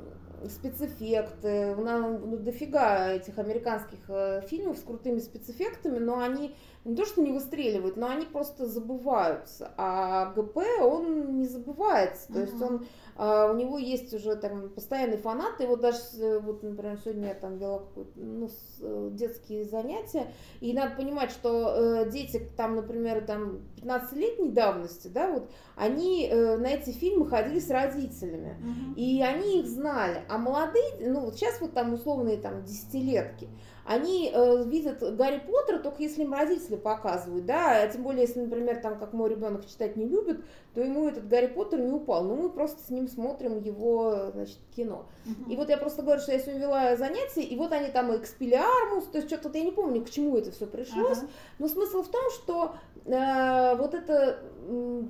[0.50, 1.76] спецэффекты.
[1.76, 7.32] Ну, дофига этих американских э, фильмов с крутыми спецэффектами, но они не то, что не
[7.32, 9.72] выстреливают, но они просто забываются.
[9.78, 12.28] А ГП, он не забывается.
[12.28, 12.42] То uh-huh.
[12.42, 12.86] есть он
[13.18, 17.34] у него есть уже там постоянный фанат, и вот даже, э, вот, например, сегодня я
[17.34, 17.84] там вела
[18.16, 18.50] ну,
[18.82, 20.28] э, детские занятия,
[20.60, 26.68] и надо понимать, что э, дети там, например, там 15-летней давности, да, вот, они на
[26.68, 28.96] эти фильмы ходили с родителями, uh-huh.
[28.96, 33.50] и они их знали, а молодые, ну, вот сейчас вот там условные там десятилетки,
[33.92, 38.40] они э, видят Гарри Поттера только если им родители показывают, да, а тем более, если,
[38.42, 42.24] например, там, как мой ребенок читать не любит, то ему этот Гарри Поттер не упал,
[42.24, 45.08] но мы просто с ним смотрим его, значит, кино.
[45.26, 45.52] Uh-huh.
[45.52, 49.06] И вот я просто говорю, что я сегодня вела занятия, и вот они там экспелиармус,
[49.06, 51.30] то есть что-то я не помню, к чему это все пришлось, uh-huh.
[51.60, 52.76] но смысл в том, что
[53.06, 54.40] э, вот это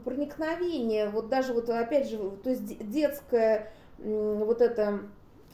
[0.03, 5.01] проникновение, вот даже вот опять же, то есть детское вот это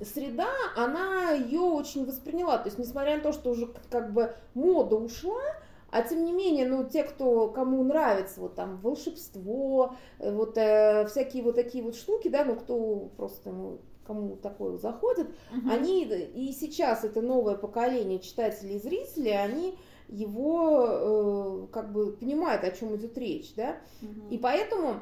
[0.04, 2.58] среда, она ее очень восприняла.
[2.58, 5.42] То есть, несмотря на то, что уже как бы мода ушла,
[5.90, 11.06] а тем не менее, ну, те, кто, кому нравится вот там волшебство, э, вот э,
[11.08, 15.72] всякие вот такие вот штуки, да, ну, кто просто, ну, кому такое заходит, uh-huh.
[15.72, 22.64] они и сейчас это новое поколение читателей и зрителей, они его э, как бы понимают,
[22.64, 24.30] о чем идет речь, да, uh-huh.
[24.30, 25.02] и поэтому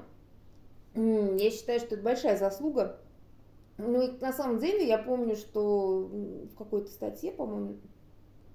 [0.96, 3.00] э, я считаю, что это большая заслуга
[3.78, 6.10] ну и на самом деле я помню, что
[6.52, 7.78] в какой-то статье, по-моему,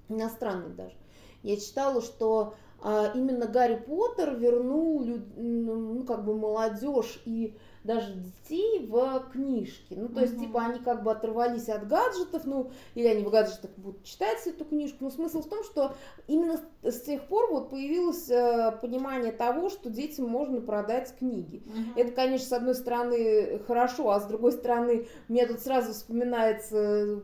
[0.08, 0.94] иностранной даже,
[1.42, 8.86] я читала, что а, именно Гарри Поттер вернул ну, как бы молодежь и даже детей
[8.86, 9.94] в книжки.
[9.94, 10.40] Ну, то есть, uh-huh.
[10.40, 14.64] типа, они как бы оторвались от гаджетов, ну, или они в гаджетах будут читать эту
[14.64, 14.98] книжку.
[15.00, 15.94] Но смысл в том, что
[16.26, 21.62] именно с тех пор вот появилось э, понимание того, что детям можно продать книги.
[21.64, 22.00] Uh-huh.
[22.02, 27.22] Это, конечно, с одной стороны хорошо, а с другой стороны, мне тут сразу вспоминается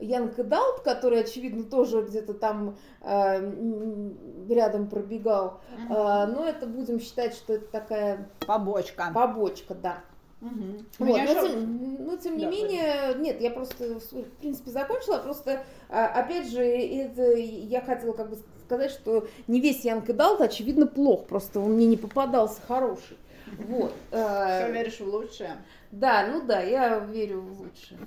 [0.00, 5.60] Янка Далт, который, очевидно, тоже где-то там э, рядом пробегал.
[5.88, 6.24] Uh-huh.
[6.24, 8.28] Э, но это будем считать, что это такая...
[8.46, 9.10] Побочка.
[9.14, 9.98] Побочка, да.
[10.44, 10.84] Угу.
[10.98, 11.48] Вот, но, еще...
[11.48, 13.14] тем, но тем не да, менее, да.
[13.14, 18.38] нет, я просто в принципе закончила, просто а, опять же, это, я хотела как бы
[18.66, 23.16] сказать, что не весь Янка Далт, очевидно, плох, просто он мне не попадался хороший.
[23.58, 23.94] Вот.
[24.10, 25.56] Все веришь в лучшее?
[25.90, 28.00] Да, ну да, я верю в лучшее.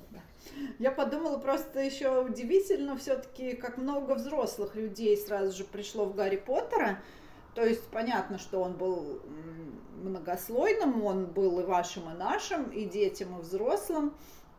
[0.80, 6.38] Я подумала, просто еще удивительно все-таки, как много взрослых людей сразу же пришло в Гарри
[6.38, 7.00] Поттера.
[7.56, 9.22] То есть понятно, что он был
[10.04, 14.14] многослойным, он был и вашим, и нашим, и детям, и взрослым.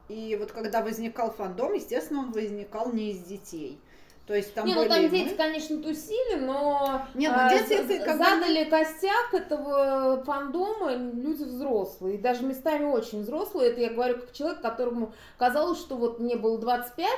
[0.09, 3.81] И вот когда возникал фандом, естественно, он возникал не из детей.
[4.29, 7.95] То есть там не, были ну там дети, конечно, тусили, но, не, ну, дети а,
[7.95, 8.71] это задали бы...
[8.71, 13.71] костяк этого фандома люди взрослые, и даже местами очень взрослые.
[13.71, 17.11] Это я говорю как человек, которому казалось, что вот мне было 25,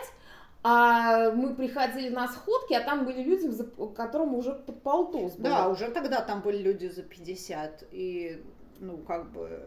[0.63, 3.51] а мы приходили на сходки, а там были люди,
[3.97, 5.49] которым уже под полтос было.
[5.49, 8.41] Да, уже тогда там были люди за 50, и,
[8.79, 9.67] ну, как бы,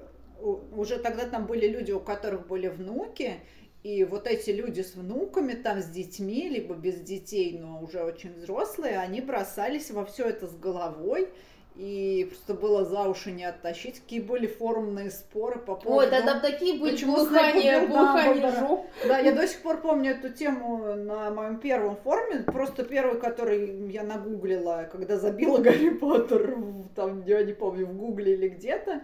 [0.77, 3.41] уже тогда там были люди, у которых были внуки,
[3.83, 8.33] и вот эти люди с внуками, там с детьми, либо без детей, но уже очень
[8.33, 11.29] взрослые, они бросались во все это с головой.
[11.75, 13.99] И просто было за уши не оттащить.
[13.99, 16.05] Какие были форумные споры по поводу...
[16.05, 18.85] Ой, да там такие были булхания, булхания жоп.
[19.07, 22.43] Да, я до сих пор помню эту тему на моем первом форуме.
[22.43, 26.55] Просто первый, который я нагуглила, когда забила Гарри Поттер,
[26.95, 29.01] там, я не помню, в гугле или где-то.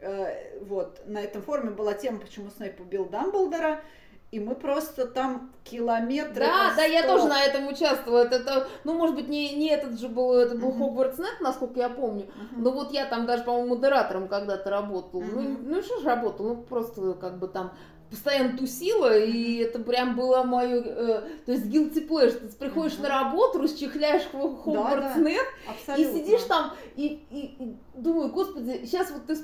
[0.00, 3.82] э, вот, на этом форуме была тема, почему Снейп убил Дамблдора,
[4.30, 6.44] и мы просто там километры.
[6.44, 8.24] Да, да, я тоже на этом участвовала.
[8.24, 10.78] Это, это, ну, может быть, не, не этот же был, это был uh-huh.
[10.78, 12.24] Хогвартс-нет, насколько я помню.
[12.24, 12.58] Uh-huh.
[12.58, 15.22] Но вот я там даже, по-моему, модератором когда-то работал.
[15.22, 15.58] Uh-huh.
[15.62, 16.46] Ну, ну, что же работал?
[16.46, 17.72] Ну, просто как бы там
[18.10, 22.48] постоянно тусила, и это прям было мое, э, то есть guilty pleasure.
[22.48, 23.02] Ты приходишь uh-huh.
[23.02, 25.96] на работу, расчехляешь Хогвартс.нет, да, да.
[25.96, 29.36] и сидишь там, и, и, и думаю, господи, сейчас вот ты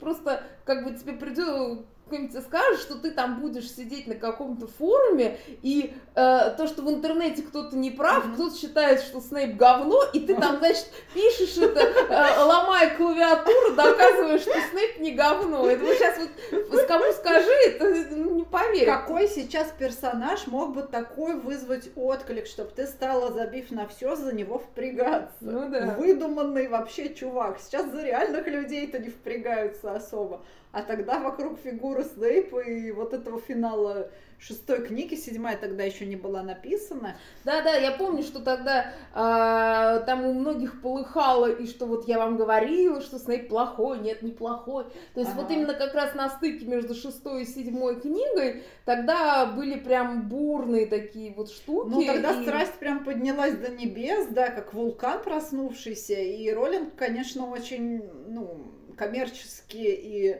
[0.00, 5.38] просто, как бы тебе придет кто-нибудь скажет, что ты там будешь сидеть на каком-то форуме,
[5.62, 8.34] и э, то, что в интернете кто-то не прав, mm-hmm.
[8.34, 14.42] кто-то считает, что Снейп говно, и ты там, значит, пишешь это, э, ломая клавиатуру, доказываешь,
[14.42, 15.68] что Снейп не говно.
[15.70, 18.86] Это вот сейчас вот кому скажи, это ну, не поверь.
[18.86, 24.34] Какой сейчас персонаж мог бы такой вызвать отклик, чтобы ты стала, забив на все, за
[24.34, 25.36] него впрягаться?
[25.40, 25.94] Ну да.
[25.98, 27.58] Выдуманный вообще чувак.
[27.60, 30.42] Сейчас за реальных людей-то не впрягаются особо.
[30.72, 36.16] А тогда вокруг фигуры Снейпа и вот этого финала шестой книги, седьмая тогда еще не
[36.16, 37.16] была написана.
[37.44, 42.36] Да-да, я помню, что тогда э, там у многих полыхало, и что вот я вам
[42.36, 44.84] говорила, что Снейп плохой, нет, не плохой.
[45.14, 45.42] То есть ага.
[45.42, 50.86] вот именно как раз на стыке между шестой и седьмой книгой тогда были прям бурные
[50.86, 51.88] такие вот штуки.
[51.90, 52.42] Ну тогда и...
[52.42, 59.76] страсть прям поднялась до небес, да, как вулкан проснувшийся, и Роллинг, конечно, очень, ну, коммерчески
[59.76, 60.36] и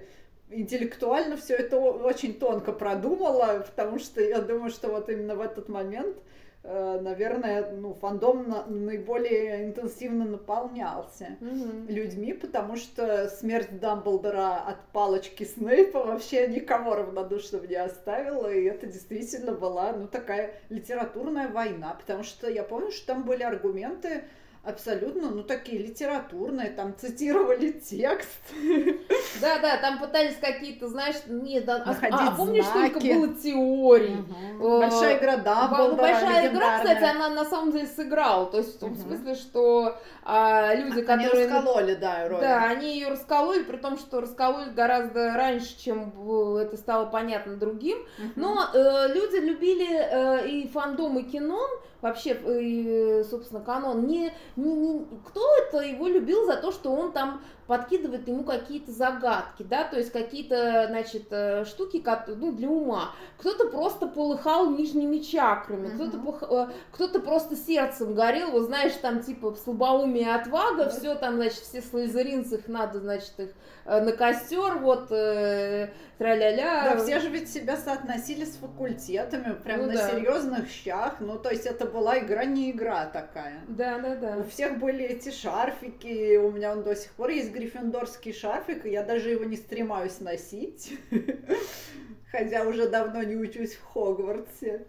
[0.50, 5.68] интеллектуально все это очень тонко продумала, потому что я думаю, что вот именно в этот
[5.68, 6.16] момент,
[6.62, 11.92] э, наверное, ну, фандом наиболее интенсивно наполнялся mm-hmm.
[11.92, 18.86] людьми, потому что смерть Дамблдора от палочки Снейпа вообще никого равнодушным не оставила, и это
[18.86, 24.24] действительно была, ну, такая литературная война, потому что я помню, что там были аргументы,
[24.64, 28.40] абсолютно, ну, такие литературные, там цитировали текст.
[29.40, 32.90] Да, да, там пытались какие-то, знаешь, нет, да, а, а помнишь, знаки.
[32.90, 34.16] сколько было теорий?
[34.58, 34.78] Угу.
[34.80, 38.94] Большая игра, да, ну, Большая игра, кстати, она на самом деле сыграла, то есть угу.
[38.94, 41.28] в смысле, что а, люди, которые...
[41.28, 42.40] Они раскололи, да, роль.
[42.40, 46.12] Да, они ее раскололи, при том, что раскололи гораздо раньше, чем
[46.58, 48.32] это стало понятно другим, угу.
[48.36, 51.60] но э, люди любили э, и фандом, и кино,
[52.00, 57.12] вообще, и, собственно, канон, не не, не, кто это его любил за то, что он
[57.12, 63.10] там подкидывает ему какие-то загадки, да, то есть какие-то, значит, э, штуки, ну, для ума.
[63.36, 66.10] Кто-то просто полыхал нижними чакрами, uh-huh.
[66.10, 70.98] кто-то, э, кто-то просто сердцем горел, вот знаешь, там типа слабоумие отвага, uh-huh.
[70.98, 73.50] все там, значит, все слайзеринцы, их надо, значит, их
[73.84, 76.94] э, на костер, вот, э, тра-ля-ля.
[76.94, 80.10] Да, все же ведь себя соотносили с факультетами, прям ну, на да.
[80.10, 83.60] серьезных щах, ну, то есть это была игра не игра такая.
[83.68, 84.36] Да, да, да.
[84.38, 88.90] У всех были эти шарфики, у меня он до сих пор есть гриффиндорский шарфик, и
[88.90, 90.96] я даже его не стремаюсь носить,
[92.30, 94.86] хотя уже давно не учусь в Хогвартсе.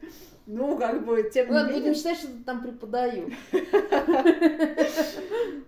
[0.52, 1.80] Ну, как бы, тем ну, не менее...
[1.80, 3.30] будем считать, что там преподаю.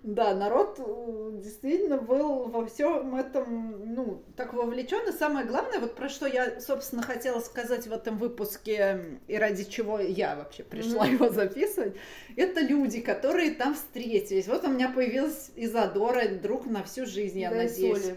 [0.02, 5.08] Да, народ э, действительно был во всем этом, ну, так вовлечен.
[5.08, 9.66] И самое главное, вот про что я, собственно, хотела сказать в этом выпуске, и ради
[9.66, 11.94] чего я вообще пришла его записывать,
[12.36, 14.48] это люди, которые там встретились.
[14.48, 18.14] Вот у меня появилась Изадора, друг на всю жизнь, я надеюсь.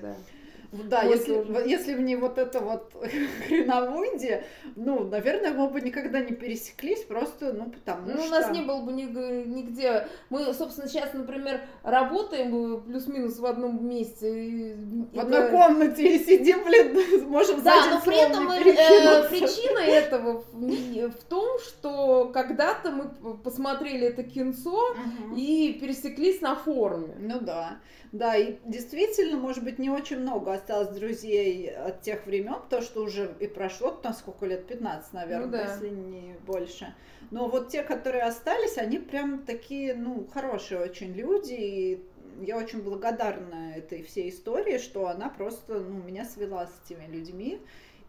[0.85, 2.93] Да, если, если бы не вот это вот
[3.47, 4.45] хреновунье,
[4.77, 8.27] ну, наверное, мы бы никогда не пересеклись, просто, ну, потому ну, что...
[8.27, 10.09] у нас не было бы нигде...
[10.31, 14.77] Мы, собственно, сейчас, например, работаем плюс-минус в одном месте.
[15.13, 21.11] В одной комнате и сидим, блин, можем Да, но при этом э, причина этого в,
[21.11, 25.37] в том, что когда-то мы посмотрели это кинцо угу.
[25.37, 27.15] и пересеклись на форуме.
[27.19, 27.79] Ну да.
[28.13, 33.03] Да, и действительно, может быть, не очень много осталось друзей от тех времен, то, что
[33.03, 35.73] уже и прошло, там сколько лет, 15, наверное, ну, да.
[35.75, 36.95] если не больше.
[37.31, 42.05] Но вот те, которые остались, они прям такие, ну, хорошие очень люди, и
[42.41, 47.61] я очень благодарна этой всей истории, что она просто, ну, меня свела с этими людьми.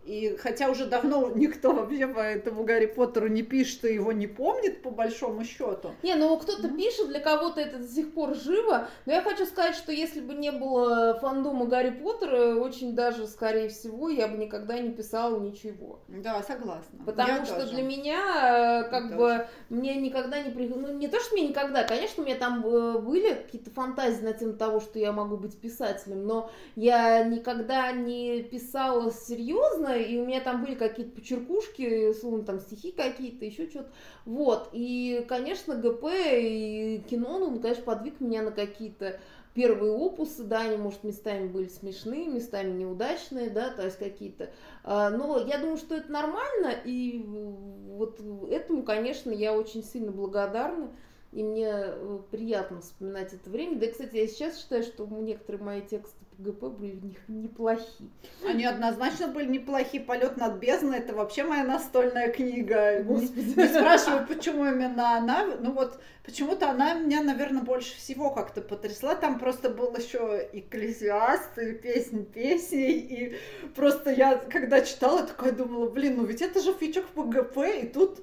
[0.06, 4.28] И хотя уже давно никто вообще по этому Гарри Поттеру не пишет и его не
[4.28, 5.92] помнит, по большому счету.
[6.04, 6.78] Не, ну кто-то mm-hmm.
[6.78, 8.88] пишет, для кого-то это до сих пор живо.
[9.06, 13.70] Но я хочу сказать, что если бы не было фандома Гарри Поттера, очень даже, скорее
[13.70, 16.00] всего, я бы никогда не писала ничего.
[16.08, 17.00] Да, согласна.
[17.04, 17.74] Потому я что тоже.
[17.74, 19.48] для меня, э, как я бы, тоже.
[19.70, 20.68] мне никогда не при...
[20.68, 24.34] Ну, не то, что мне никогда, конечно, у меня там э, были какие-то фантазии на
[24.34, 30.26] тему того, что я могу быть писателем, но я никогда не писала серьезно, и у
[30.26, 33.90] меня там были какие-то почеркушки, словно там стихи какие-то, еще что-то.
[34.26, 39.20] Вот, и, конечно, ГП и кино, ну, конечно, подвиг меня на какие-то
[39.56, 44.50] первые опусы, да, они, может, местами были смешные, местами неудачные, да, то есть какие-то.
[44.84, 50.92] А, но я думаю, что это нормально, и вот этому, конечно, я очень сильно благодарна
[51.36, 53.78] и мне э, приятно вспоминать это время.
[53.78, 58.10] Да, кстати, я сейчас считаю, что некоторые мои тексты по ГП были неплохие.
[58.48, 60.02] Они однозначно были неплохие.
[60.02, 63.04] Полет над бездной это вообще моя настольная книга.
[63.04, 63.54] Господи.
[63.60, 65.46] Не, спрашиваю, почему именно она.
[65.60, 69.16] Ну вот почему-то она меня, наверное, больше всего как-то потрясла.
[69.16, 72.92] Там просто был еще и Экклезиаст, и песнь песней.
[72.94, 73.36] И
[73.76, 77.88] просто я, когда читала, такая думала, блин, ну ведь это же фичок по ГП, и
[77.88, 78.22] тут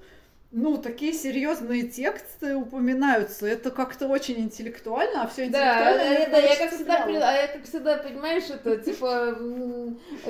[0.52, 3.46] ну, такие серьезные тексты упоминаются.
[3.46, 5.98] Это как-то очень интеллектуально, а все интеллектуально.
[5.98, 9.38] Да, это, я как всегда, а я как всегда, понимаешь, это типа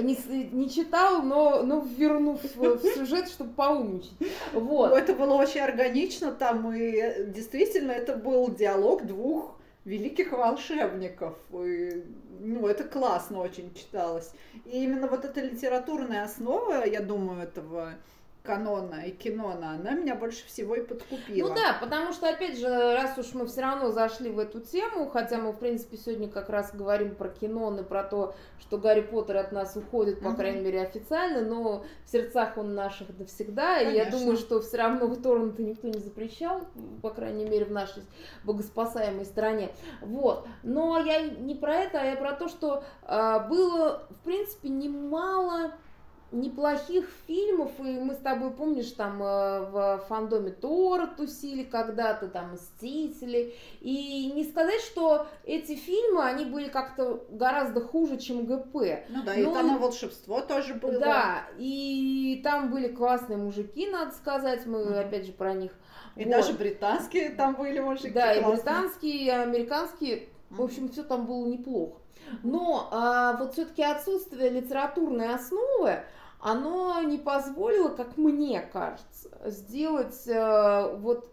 [0.01, 0.17] не,
[0.53, 4.13] не читал, но, но вернув в, в сюжет, чтобы поумничать.
[4.53, 4.91] Вот.
[4.91, 11.37] Ну, это было очень органично там, и действительно это был диалог двух великих волшебников.
[11.53, 12.05] И,
[12.39, 14.31] ну, это классно очень читалось.
[14.67, 17.95] И именно вот эта литературная основа, я думаю, этого
[18.43, 21.49] канона и кинона, она меня больше всего и подкупила.
[21.49, 25.09] Ну да, потому что, опять же, раз уж мы все равно зашли в эту тему,
[25.09, 29.03] хотя мы, в принципе, сегодня как раз говорим про кинон и про то, что Гарри
[29.03, 30.37] Поттер от нас уходит, по угу.
[30.37, 33.93] крайней мере, официально, но в сердцах он наших навсегда, Конечно.
[33.93, 36.63] и я думаю, что все равно в торренты никто не запрещал,
[37.01, 38.03] по крайней мере, в нашей
[38.43, 39.71] богоспасаемой стране.
[40.01, 40.49] Вот.
[40.65, 45.73] Но я не про это, а я про то, что э, было, в принципе, немало
[46.33, 52.55] неплохих фильмов, и мы с тобой, помнишь, там э, в фандоме Тора тусили когда-то, там
[52.55, 59.05] Мстители, и не сказать, что эти фильмы, они были как-то гораздо хуже, чем ГП.
[59.09, 59.51] Ну да, Но...
[59.51, 60.99] и там и волшебство тоже было.
[60.99, 65.01] Да, и там были классные мужики, надо сказать, мы mm-hmm.
[65.01, 65.73] опять же про них.
[66.17, 66.31] И вот.
[66.31, 68.11] даже британские там были мужики.
[68.11, 68.43] Да, классные.
[68.43, 72.03] и британские, и американские, в общем, все там было неплохо.
[72.43, 76.03] Но а, вот все-таки отсутствие литературной основы,
[76.43, 81.29] оно не позволило, как мне кажется, сделать э, вот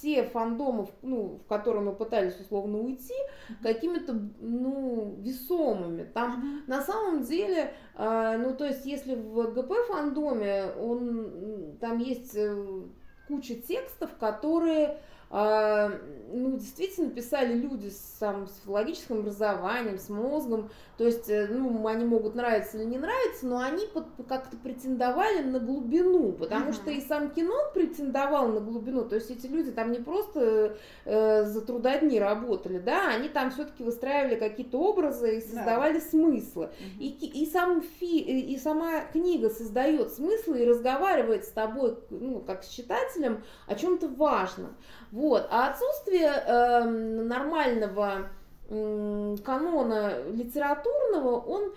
[0.00, 3.14] те фандомы, ну, в которые мы пытались условно уйти,
[3.62, 6.04] какими-то, ну, весомыми.
[6.04, 12.34] Там на самом деле, э, ну, то есть, если в ГП фандоме, он, там есть
[12.34, 12.82] э,
[13.28, 15.00] куча текстов, которые
[15.32, 21.86] ну, действительно писали люди с, там, с филологическим образованием, с мозгом, то есть, э, ну,
[21.86, 23.86] они могут нравиться или не нравиться, но они
[24.28, 26.74] как-то претендовали на глубину, потому uh-huh.
[26.74, 30.76] что и сам кино претендовал на глубину, то есть эти люди там не просто
[31.06, 36.00] э, за трудодни работали, да, они там все-таки выстраивали какие-то образы и создавали да.
[36.00, 36.64] смыслы.
[36.64, 37.00] Uh-huh.
[37.00, 42.64] И, и, сам фи, и сама книга создает смыслы и разговаривает с тобой, ну, как
[42.64, 44.76] с читателем, о чем-то важном.
[45.10, 45.21] Вот.
[45.50, 48.28] А отсутствие э, нормального
[48.68, 51.72] э, канона литературного, он,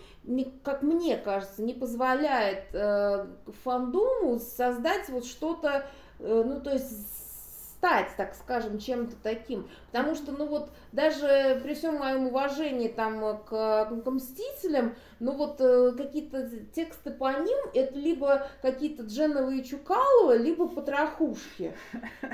[0.64, 3.28] как мне кажется, не позволяет э,
[3.64, 5.86] фандому создать вот что-то,
[6.20, 7.16] э, ну, то есть
[7.78, 9.68] стать, так скажем, чем-то таким.
[9.91, 15.59] Потому что, ну вот, даже при всем моем уважении там к, к Мстителям, ну вот
[15.59, 21.74] э, какие-то тексты по ним, это либо какие-то Дженовые Чукалова, либо Потрохушки.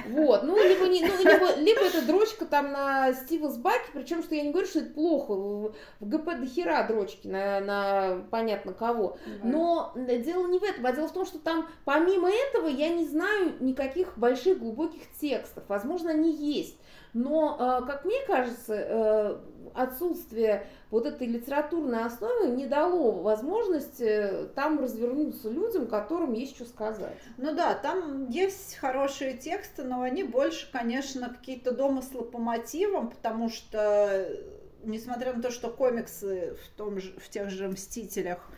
[0.08, 4.36] Вот, ну либо, не, ну, либо, либо это дрочка там на Стива Сбаки, причем, что
[4.36, 8.74] я не говорю, что это плохо, в, в ГП до хера дрочки на, на понятно
[8.74, 9.18] кого.
[9.44, 13.06] Но дело не в этом, а дело в том, что там помимо этого я не
[13.06, 15.64] знаю никаких больших глубоких текстов.
[15.68, 16.78] Возможно, они есть.
[17.14, 19.38] Но, э, как мне кажется, э,
[19.74, 27.18] отсутствие вот этой литературной основы не дало возможности там развернуться людям, которым есть что сказать.
[27.38, 33.50] Ну да, там есть хорошие тексты, но они больше, конечно, какие-то домыслы по мотивам, потому
[33.50, 34.28] что,
[34.84, 38.50] несмотря на то, что комиксы в, том же, в тех же «Мстителях»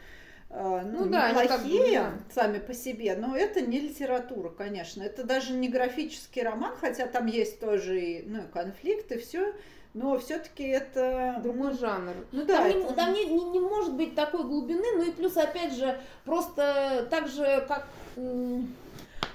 [0.56, 2.34] ну, ну да, неплохие как да.
[2.34, 5.02] сами по себе, но это не литература, конечно.
[5.02, 9.54] Это даже не графический роман, хотя там есть тоже и ну, конфликты, все
[9.94, 12.14] но все-таки это другой жанр.
[12.32, 12.80] Ну да, там, это...
[12.80, 17.08] не, там не, не, не может быть такой глубины, ну и плюс опять же просто
[17.10, 17.88] так же как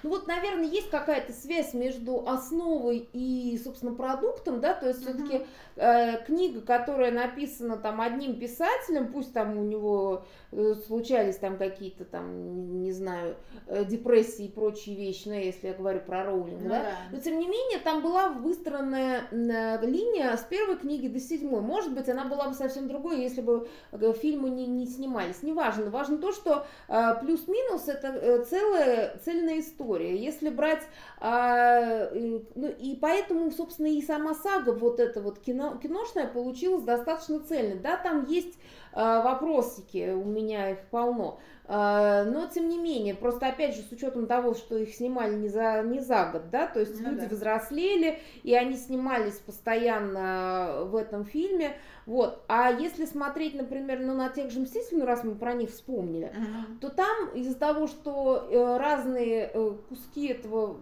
[0.02, 5.46] ну вот, наверное, есть какая-то связь между основой и, собственно, продуктом, да, то есть все-таки
[5.76, 12.04] э, книга, которая написана там одним писателем, пусть там у него э, случались там какие-то
[12.04, 13.36] там, не знаю,
[13.66, 16.82] э, депрессии и прочие вещи, ну, если я говорю про Роулинг, ну, да?
[16.82, 21.60] да, но тем не менее там была выстроенная э, линия с первой книги до седьмой.
[21.60, 25.42] Может быть, она была бы совсем другой, если бы э, фильмы не, не снимались.
[25.42, 25.90] Неважно.
[25.90, 30.16] Важно то, что э, плюс-минус это э, целая цельная история история.
[30.16, 30.82] Если брать,
[31.18, 37.40] а, ну и поэтому, собственно, и сама сага вот эта вот кино, киношная получилась достаточно
[37.40, 37.78] цельной.
[37.78, 38.58] Да, там есть
[38.92, 41.40] а, вопросики, у меня их полно.
[41.70, 45.48] А, но, тем не менее, просто, опять же, с учетом того, что их снимали не
[45.48, 47.36] за, не за год, да, то есть ну, люди да.
[47.36, 51.76] взрослели, и они снимались постоянно в этом фильме,
[52.08, 52.42] вот.
[52.48, 56.28] А если смотреть, например, ну, на тех же «Мстителей», ну, раз мы про них вспомнили,
[56.34, 56.78] uh-huh.
[56.80, 60.78] то там из-за того, что э, разные э, куски этого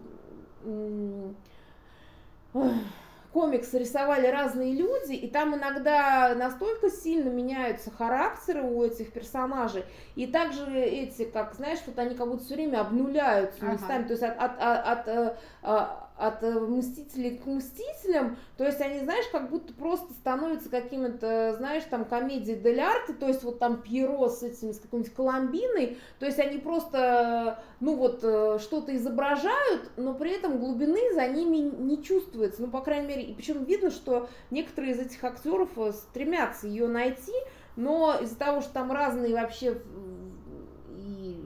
[3.33, 9.83] комикс рисовали разные люди, и там иногда настолько сильно меняются характеры у этих персонажей,
[10.15, 13.73] и также эти, как, знаешь, вот они как будто все время обнуляются ага.
[13.73, 18.99] местами, то есть от, от, от, от, от э, мстителей к мстителям, то есть они,
[18.99, 23.81] знаешь, как будто просто становятся какими-то, знаешь, там комедии дель арте, то есть вот там
[23.81, 29.91] Пьеро с этими, с какой-нибудь Коломбиной, то есть они просто, ну вот, э, что-то изображают,
[29.95, 33.91] но при этом глубины за ними не чувствуется, ну, по крайней мере, и причем видно,
[33.91, 37.33] что некоторые из этих актеров э, стремятся ее найти,
[37.75, 39.79] но из-за того, что там разные вообще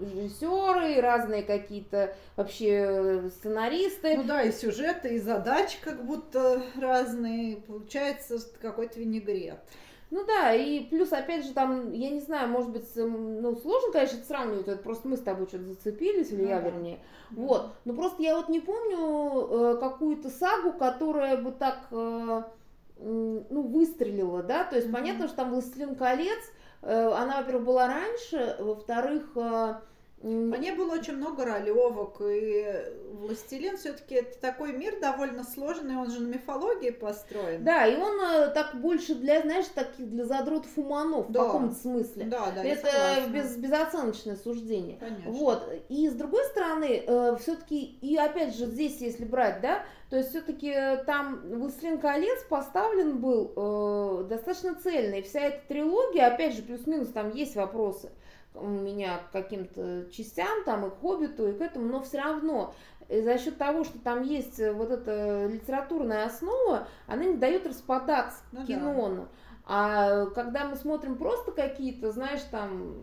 [0.02, 4.18] режиссеры, и разные какие-то вообще сценаристы.
[4.18, 7.58] Ну да, и сюжеты, и задачи как будто разные.
[7.58, 9.60] Получается какой-то винегрет.
[10.12, 14.22] Ну да, и плюс, опять же, там, я не знаю, может быть, ну, сложно, конечно,
[14.26, 16.70] сравнивать, это просто мы с тобой что-то зацепились, или ну, я, да.
[16.70, 17.00] вернее.
[17.32, 22.44] Вот, но просто я вот не помню э, какую-то сагу, которая бы так, э,
[22.98, 24.92] ну, выстрелила, да, то есть mm-hmm.
[24.92, 26.42] понятно, что там «Властелин колец»,
[26.82, 29.76] э, она, во-первых, была раньше, во-вторых, э,
[30.24, 32.66] ней было очень много ролевок, и
[33.12, 37.64] «Властелин» все-таки это такой мир довольно сложный, он же на мифологии построен.
[37.64, 41.42] Да, и он э, так больше для, знаешь, таких для задротов уманов да.
[41.42, 42.26] в каком-то смысле.
[42.26, 44.98] Да, да, Это без, безоценочное суждение.
[45.00, 45.32] Конечно.
[45.32, 45.68] Вот.
[45.90, 50.30] И с другой стороны, э, все-таки, и опять же здесь, если брать, да, то есть
[50.30, 50.74] все-таки
[51.06, 57.10] там «Властелин колец» поставлен был э, достаточно цельно, и вся эта трилогия, опять же, плюс-минус,
[57.10, 58.12] там есть вопросы
[58.56, 62.74] меня к каким-то частям, там и к «Хоббиту», и к этому, но все равно
[63.08, 67.66] э, за счет того, что там есть э, вот эта литературная основа, она не дает
[67.66, 69.10] распадаться ну, кино.
[69.10, 69.28] Да.
[69.66, 72.94] А когда мы смотрим просто какие-то, знаешь, там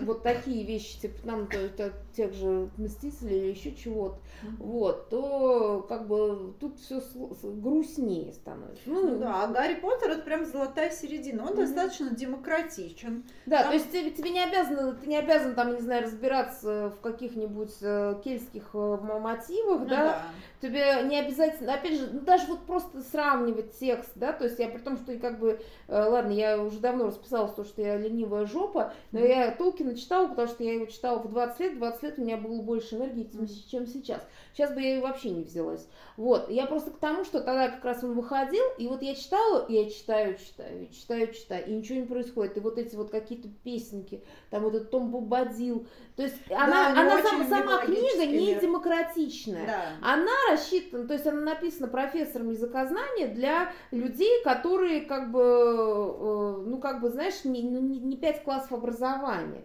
[0.00, 4.56] вот такие вещи, типа нам то, то, тех же Мстителей или еще чего-то, mm-hmm.
[4.58, 7.02] вот, то как бы тут все
[7.42, 8.82] грустнее становится.
[8.86, 11.56] Ну, ну да, а Гарри Поттер это прям золотая середина, он mm-hmm.
[11.56, 13.24] достаточно демократичен.
[13.46, 13.68] Да, Там...
[13.68, 17.76] то есть тебе, тебе не обязано, ты не обязан там, не знаю, разбираться в каких-нибудь
[17.82, 20.04] э, кельтских э, мотивах, ну, да?
[20.04, 20.22] да,
[20.60, 24.68] тебе не обязательно, опять же, ну, даже вот просто сравнивать текст, да, то есть я
[24.68, 28.46] при том, что как бы, э, ладно, я уже давно расписалась, то, что я ленивая
[28.46, 29.28] жопа, но mm-hmm.
[29.28, 32.36] я Толкина читала, потому что я его читала в 20 лет, 20 лет у меня
[32.36, 33.28] было больше энергии,
[33.70, 34.22] чем сейчас.
[34.56, 35.86] Сейчас бы я ее вообще не взялась.
[36.16, 39.66] Вот, я просто к тому, что тогда как раз он выходил, и вот я читала,
[39.68, 42.56] я читаю, читаю, читаю, читаю, и ничего не происходит.
[42.56, 45.86] И вот эти вот какие-то песенки, там вот этот Том Бобадил,
[46.16, 49.66] то есть да, она, она сам, сама книга не демократичная.
[49.66, 50.14] Да.
[50.14, 56.78] Она рассчитана, то есть она написана профессором языкознания для людей, которые как бы, э, ну
[56.78, 59.64] как бы, знаешь, не, ну, не, не 5 классов образования.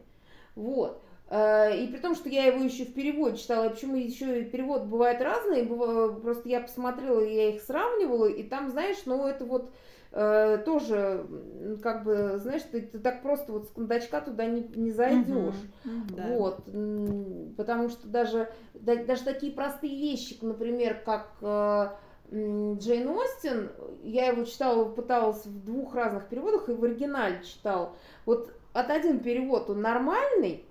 [0.56, 1.02] Вот.
[1.32, 4.84] Э, и при том, что я его еще в переводе читала, почему еще и перевод
[4.84, 9.72] бывает разный, просто я посмотрела, я их сравнивала, и там, знаешь, ну это вот
[10.12, 11.26] э, тоже,
[11.82, 15.56] как бы, знаешь, ты, ты так просто вот с кондачка туда не, не зайдешь.
[15.86, 16.10] Uh-huh.
[16.18, 16.38] Uh-huh.
[16.38, 17.56] Вот.
[17.56, 21.92] Потому что даже, да, даже такие простые вещи, например, как э,
[22.30, 23.72] Джейн Остин,
[24.04, 27.96] я его читала, пыталась в двух разных переводах и в оригинале читал.
[28.26, 30.66] Вот от один перевод он нормальный,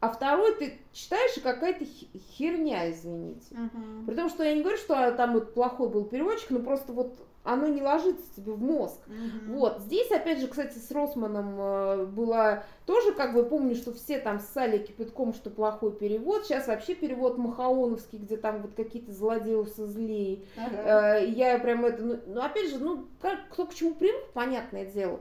[0.00, 1.84] а второй ты читаешь и какая-то
[2.32, 3.54] херня, извините.
[3.54, 4.06] Uh-huh.
[4.06, 7.14] При том, что я не говорю, что там вот плохой был переводчик, но просто вот
[7.44, 8.98] оно не ложится тебе в мозг.
[9.06, 9.54] Uh-huh.
[9.54, 9.80] Вот.
[9.80, 14.40] Здесь, опять же, кстати, с Росманом э, было тоже, как бы, помню, что все там
[14.40, 16.44] ссали кипятком, что плохой перевод.
[16.44, 20.44] Сейчас вообще перевод Махаоновский, где там вот какие-то злодеусы злее.
[20.56, 21.18] Uh-huh.
[21.18, 24.86] Э, я прям это, ну, ну, опять же, ну, как, кто к чему привык, понятное
[24.86, 25.20] дело.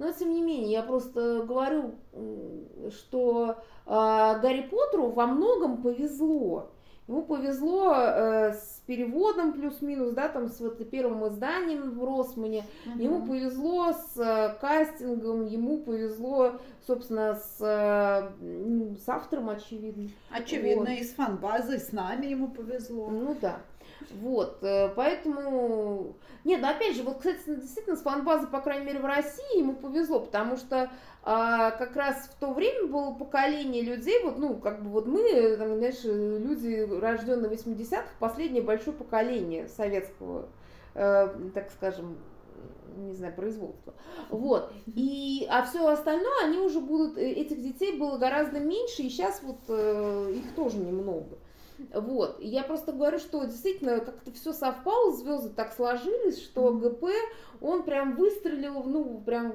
[0.00, 1.96] Но, тем не менее, я просто говорю,
[2.88, 6.70] что э, Гарри Поттеру во многом повезло.
[7.06, 12.64] Ему повезло э, с переводом плюс-минус, да, там с вот первым изданием в Росмане.
[12.86, 12.98] Угу.
[12.98, 16.52] Ему повезло с э, кастингом, ему повезло,
[16.86, 20.08] собственно, с, э, с автором, очевидно.
[20.30, 20.98] Очевидно, вот.
[20.98, 23.10] и с фанбазой, с нами ему повезло.
[23.10, 23.60] Ну да.
[24.10, 26.16] Вот, э, поэтому...
[26.44, 29.74] Нет, ну опять же, вот, кстати, действительно, с фан-базой, по крайней мере, в России ему
[29.74, 30.90] повезло, потому что
[31.22, 35.56] а, как раз в то время было поколение людей, вот, ну, как бы вот мы,
[35.58, 40.48] там, знаешь, люди, рожденные в 80-х, последнее большое поколение советского,
[40.94, 42.16] э, так скажем,
[42.96, 43.94] не знаю, производства.
[44.30, 44.72] Вот.
[44.86, 49.42] И, а все остальное, они уже будут, э, этих детей было гораздо меньше, и сейчас
[49.42, 51.38] вот э, их тоже немного.
[51.94, 52.40] Вот.
[52.40, 57.06] Я просто говорю, что действительно как-то все совпало, звезды так сложились, что ГП,
[57.60, 59.54] он прям выстрелил, ну, прям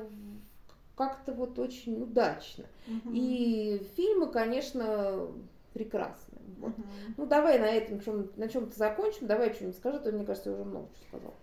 [0.96, 2.66] как-то вот очень удачно.
[2.88, 3.14] Угу.
[3.14, 5.28] И фильмы, конечно,
[5.74, 6.42] прекрасные.
[6.60, 6.72] Вот.
[6.72, 6.84] Угу.
[7.18, 9.28] Ну, давай на этом чем, на чем-то закончим.
[9.28, 11.34] Давай что-нибудь скажи, то, мне кажется, я уже много чего сказала.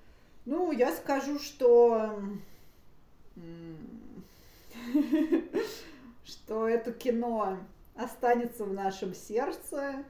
[0.44, 2.18] Ну, я скажу, что
[6.24, 7.58] что это кино
[7.94, 10.04] останется в нашем сердце,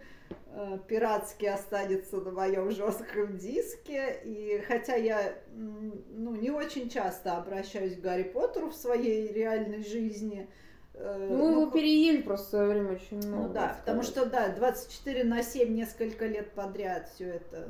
[0.47, 4.21] э, пиратски останется на моем жестком диске.
[4.25, 10.49] И хотя я ну, не очень часто обращаюсь к Гарри Поттеру в своей реальной жизни,
[10.95, 13.49] э, ну, мы его переели просто в свое время очень ну много.
[13.49, 17.69] Ну да, потому что, да, 24 на 7 несколько лет подряд все это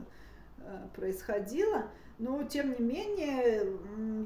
[0.58, 1.84] э, происходило.
[2.18, 3.66] Но, тем не менее,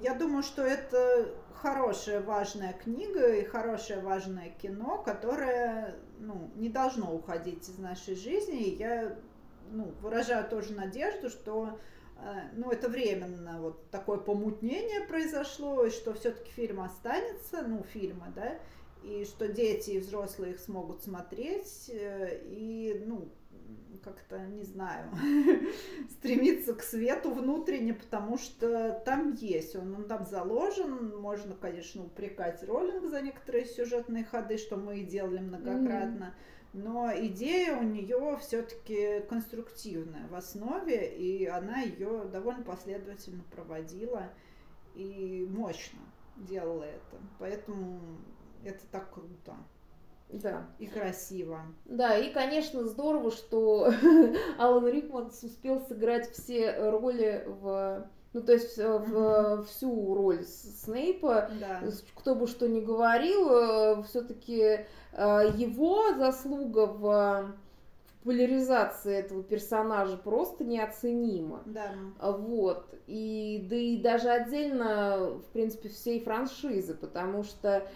[0.03, 7.15] я думаю, что это хорошая, важная книга и хорошее, важное кино, которое ну, не должно
[7.15, 8.63] уходить из нашей жизни.
[8.63, 9.17] И я
[9.71, 11.79] ну, выражаю тоже надежду, что
[12.19, 18.27] э, ну, это временно вот такое помутнение произошло, и что все-таки фильм останется, ну, фильмы,
[18.35, 18.59] да,
[19.03, 23.29] и что дети и взрослые их смогут смотреть, э, и, ну,
[24.03, 25.11] как-то, не знаю,
[26.11, 32.63] стремиться к свету внутренне, потому что там есть, он, он там заложен, можно, конечно, упрекать
[32.63, 36.35] Роллинг за некоторые сюжетные ходы, что мы и делали многократно,
[36.73, 36.83] mm-hmm.
[36.85, 44.31] но идея у нее все-таки конструктивная в основе, и она ее довольно последовательно проводила
[44.95, 46.01] и мощно
[46.37, 48.01] делала это, поэтому
[48.65, 49.57] это так круто.
[50.31, 50.67] Да.
[50.79, 51.61] И красиво.
[51.85, 53.93] Да, и, конечно, здорово, что
[54.59, 61.49] Алан Рикман успел сыграть все роли в ну, то есть э, в, всю роль Снейпа,
[61.59, 61.81] да.
[62.15, 64.85] кто бы что ни говорил, э, все-таки э,
[65.57, 67.55] его заслуга в
[68.19, 71.63] популяризации этого персонажа просто неоценима.
[71.65, 71.95] Да.
[72.21, 72.87] Вот.
[73.07, 77.89] И, да и даже отдельно, в принципе, всей франшизы, потому что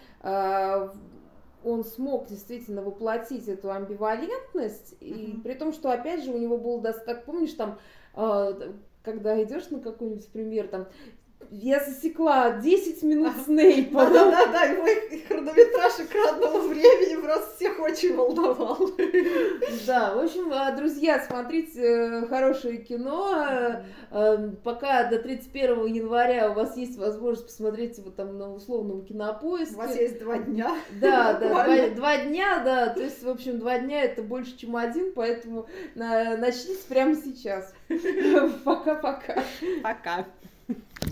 [1.63, 5.37] он смог действительно воплотить эту амбивалентность, mm-hmm.
[5.37, 7.79] и при том, что, опять же, у него был, как помнишь, там,
[8.15, 8.71] э,
[9.03, 10.87] когда идешь на какой-нибудь пример, там,
[11.49, 14.05] я засекла 10 минут Снейпа.
[14.05, 18.77] Да-да-да, и мой хронометраж экранного времени просто всех очень волновал.
[19.85, 23.81] Да, в общем, а, друзья, смотрите э, хорошее кино.
[24.11, 29.75] Э, пока до 31 января у вас есть возможность посмотреть его там на условном кинопоиске.
[29.75, 30.75] У вас есть два дня.
[31.01, 32.87] Да, да, два, два дня, да.
[32.87, 37.73] То есть, в общем, два дня это больше, чем один, поэтому начните прямо сейчас.
[38.63, 39.43] Пока-пока.
[39.83, 40.19] Пока.
[40.19, 40.25] -пока.
[40.67, 41.10] Пока.